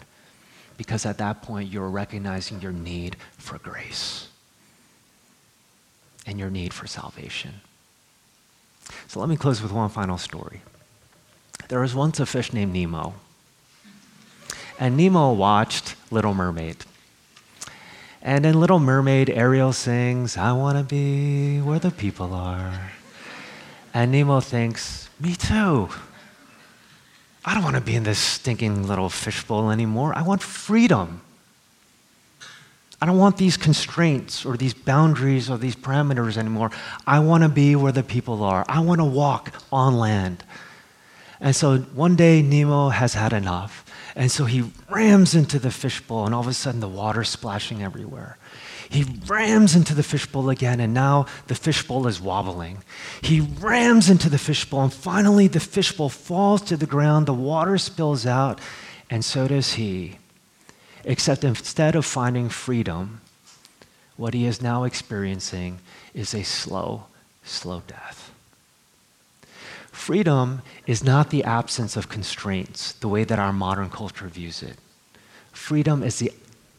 Because 0.76 1.06
at 1.06 1.18
that 1.18 1.42
point, 1.42 1.72
you're 1.72 1.88
recognizing 1.88 2.60
your 2.60 2.72
need 2.72 3.16
for 3.38 3.58
grace 3.58 4.28
and 6.26 6.38
your 6.38 6.50
need 6.50 6.74
for 6.74 6.86
salvation. 6.86 7.60
So 9.08 9.20
let 9.20 9.28
me 9.28 9.36
close 9.36 9.62
with 9.62 9.72
one 9.72 9.88
final 9.88 10.18
story. 10.18 10.60
There 11.68 11.80
was 11.80 11.94
once 11.94 12.20
a 12.20 12.26
fish 12.26 12.52
named 12.52 12.72
Nemo, 12.72 13.14
and 14.78 14.96
Nemo 14.96 15.32
watched 15.32 15.96
Little 16.10 16.34
Mermaid. 16.34 16.84
And 18.20 18.44
in 18.44 18.60
Little 18.60 18.78
Mermaid, 18.78 19.30
Ariel 19.30 19.72
sings, 19.72 20.36
I 20.36 20.52
want 20.52 20.78
to 20.78 20.84
be 20.84 21.60
where 21.60 21.78
the 21.78 21.90
people 21.90 22.34
are. 22.34 22.92
And 23.96 24.12
Nemo 24.12 24.40
thinks, 24.40 25.08
Me 25.18 25.34
too. 25.34 25.88
I 27.46 27.54
don't 27.54 27.62
want 27.62 27.76
to 27.76 27.80
be 27.80 27.94
in 27.94 28.02
this 28.02 28.18
stinking 28.18 28.86
little 28.86 29.08
fishbowl 29.08 29.70
anymore. 29.70 30.12
I 30.14 30.20
want 30.20 30.42
freedom. 30.42 31.22
I 33.00 33.06
don't 33.06 33.16
want 33.16 33.38
these 33.38 33.56
constraints 33.56 34.44
or 34.44 34.58
these 34.58 34.74
boundaries 34.74 35.48
or 35.48 35.56
these 35.56 35.76
parameters 35.76 36.36
anymore. 36.36 36.72
I 37.06 37.20
want 37.20 37.44
to 37.44 37.48
be 37.48 37.74
where 37.74 37.90
the 37.90 38.02
people 38.02 38.44
are. 38.44 38.66
I 38.68 38.80
want 38.80 39.00
to 39.00 39.04
walk 39.06 39.54
on 39.72 39.96
land. 39.96 40.44
And 41.40 41.56
so 41.56 41.78
one 41.78 42.16
day 42.16 42.42
Nemo 42.42 42.90
has 42.90 43.14
had 43.14 43.32
enough. 43.32 43.82
And 44.14 44.30
so 44.30 44.44
he 44.44 44.72
rams 44.90 45.34
into 45.34 45.58
the 45.58 45.70
fishbowl, 45.70 46.26
and 46.26 46.34
all 46.34 46.42
of 46.42 46.48
a 46.48 46.52
sudden 46.52 46.80
the 46.80 46.88
water's 46.88 47.30
splashing 47.30 47.82
everywhere. 47.82 48.36
He 48.88 49.04
rams 49.26 49.74
into 49.74 49.94
the 49.94 50.02
fishbowl 50.02 50.50
again, 50.50 50.80
and 50.80 50.94
now 50.94 51.26
the 51.46 51.54
fishbowl 51.54 52.06
is 52.06 52.20
wobbling. 52.20 52.82
He 53.22 53.40
rams 53.40 54.08
into 54.08 54.28
the 54.28 54.38
fishbowl, 54.38 54.82
and 54.82 54.92
finally 54.92 55.48
the 55.48 55.60
fishbowl 55.60 56.08
falls 56.08 56.62
to 56.62 56.76
the 56.76 56.86
ground, 56.86 57.26
the 57.26 57.34
water 57.34 57.78
spills 57.78 58.26
out, 58.26 58.60
and 59.10 59.24
so 59.24 59.48
does 59.48 59.74
he. 59.74 60.18
Except 61.04 61.44
instead 61.44 61.94
of 61.94 62.04
finding 62.04 62.48
freedom, 62.48 63.20
what 64.16 64.34
he 64.34 64.46
is 64.46 64.62
now 64.62 64.84
experiencing 64.84 65.78
is 66.14 66.34
a 66.34 66.42
slow, 66.42 67.04
slow 67.44 67.82
death. 67.86 68.32
Freedom 69.92 70.62
is 70.86 71.02
not 71.02 71.30
the 71.30 71.44
absence 71.44 71.96
of 71.96 72.08
constraints, 72.08 72.92
the 72.92 73.08
way 73.08 73.24
that 73.24 73.38
our 73.38 73.52
modern 73.52 73.90
culture 73.90 74.28
views 74.28 74.62
it. 74.62 74.76
Freedom 75.52 76.02
is 76.02 76.18
the, 76.18 76.32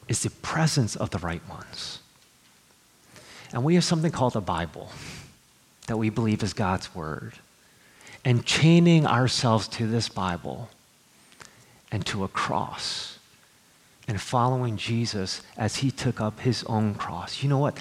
is 0.07 0.23
the 0.23 0.29
presence 0.29 0.95
of 0.95 1.09
the 1.09 1.19
right 1.19 1.47
ones. 1.49 1.99
And 3.53 3.63
we 3.63 3.75
have 3.75 3.83
something 3.83 4.11
called 4.11 4.33
the 4.33 4.41
Bible 4.41 4.91
that 5.87 5.97
we 5.97 6.09
believe 6.09 6.43
is 6.43 6.53
God's 6.53 6.93
Word. 6.93 7.33
And 8.25 8.45
chaining 8.45 9.05
ourselves 9.05 9.67
to 9.69 9.87
this 9.87 10.09
Bible 10.09 10.69
and 11.91 12.05
to 12.07 12.23
a 12.23 12.27
cross 12.27 13.19
and 14.07 14.19
following 14.19 14.77
Jesus 14.77 15.41
as 15.57 15.77
he 15.77 15.91
took 15.91 16.19
up 16.19 16.41
his 16.41 16.63
own 16.65 16.95
cross. 16.95 17.41
You 17.41 17.49
know 17.49 17.57
what? 17.57 17.77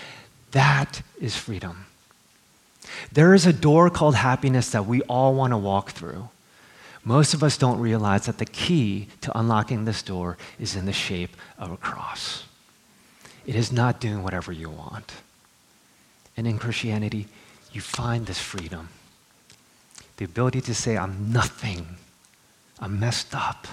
That 0.53 1.03
is 1.21 1.37
freedom. 1.37 1.87
There 3.13 3.35
is 3.35 3.47
a 3.47 3.53
door 3.53 3.91
called 3.91 4.15
happiness 4.15 4.71
that 4.71 4.87
we 4.87 5.03
all 5.03 5.35
want 5.35 5.53
to 5.53 5.57
walk 5.57 5.91
through. 5.91 6.29
Most 7.07 7.35
of 7.35 7.45
us 7.45 7.57
don't 7.57 7.79
realize 7.79 8.27
that 8.27 8.39
the 8.39 8.45
key 8.45 9.07
to 9.21 9.39
unlocking 9.39 9.85
this 9.85 10.03
door 10.03 10.37
is 10.59 10.75
in 10.75 10.87
the 10.87 10.93
shape 10.93 11.37
of 11.57 11.71
a 11.71 11.77
cross. 11.77 12.47
It 13.47 13.55
is 13.55 13.71
not 13.71 14.01
doing 14.01 14.25
whatever 14.25 14.51
you 14.51 14.69
want. 14.69 15.13
And 16.37 16.49
in 16.49 16.59
Christianity, 16.59 17.29
you 17.73 17.81
find 17.81 18.27
this 18.27 18.41
freedom 18.41 18.89
the 20.17 20.25
ability 20.25 20.63
to 20.63 20.75
say, 20.75 20.97
I'm 20.97 21.31
nothing, 21.33 21.87
I'm 22.81 22.99
messed 22.99 23.35
up. 23.35 23.69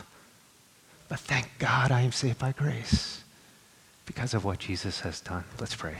But 1.09 1.19
thank 1.19 1.49
God 1.57 1.89
I 1.91 2.01
am 2.01 2.11
saved 2.11 2.37
by 2.37 2.51
grace 2.51 3.23
because 4.05 4.35
of 4.35 4.45
what 4.45 4.59
Jesus 4.59 4.99
has 4.99 5.21
done. 5.21 5.45
Let's 5.59 5.75
pray. 5.75 5.97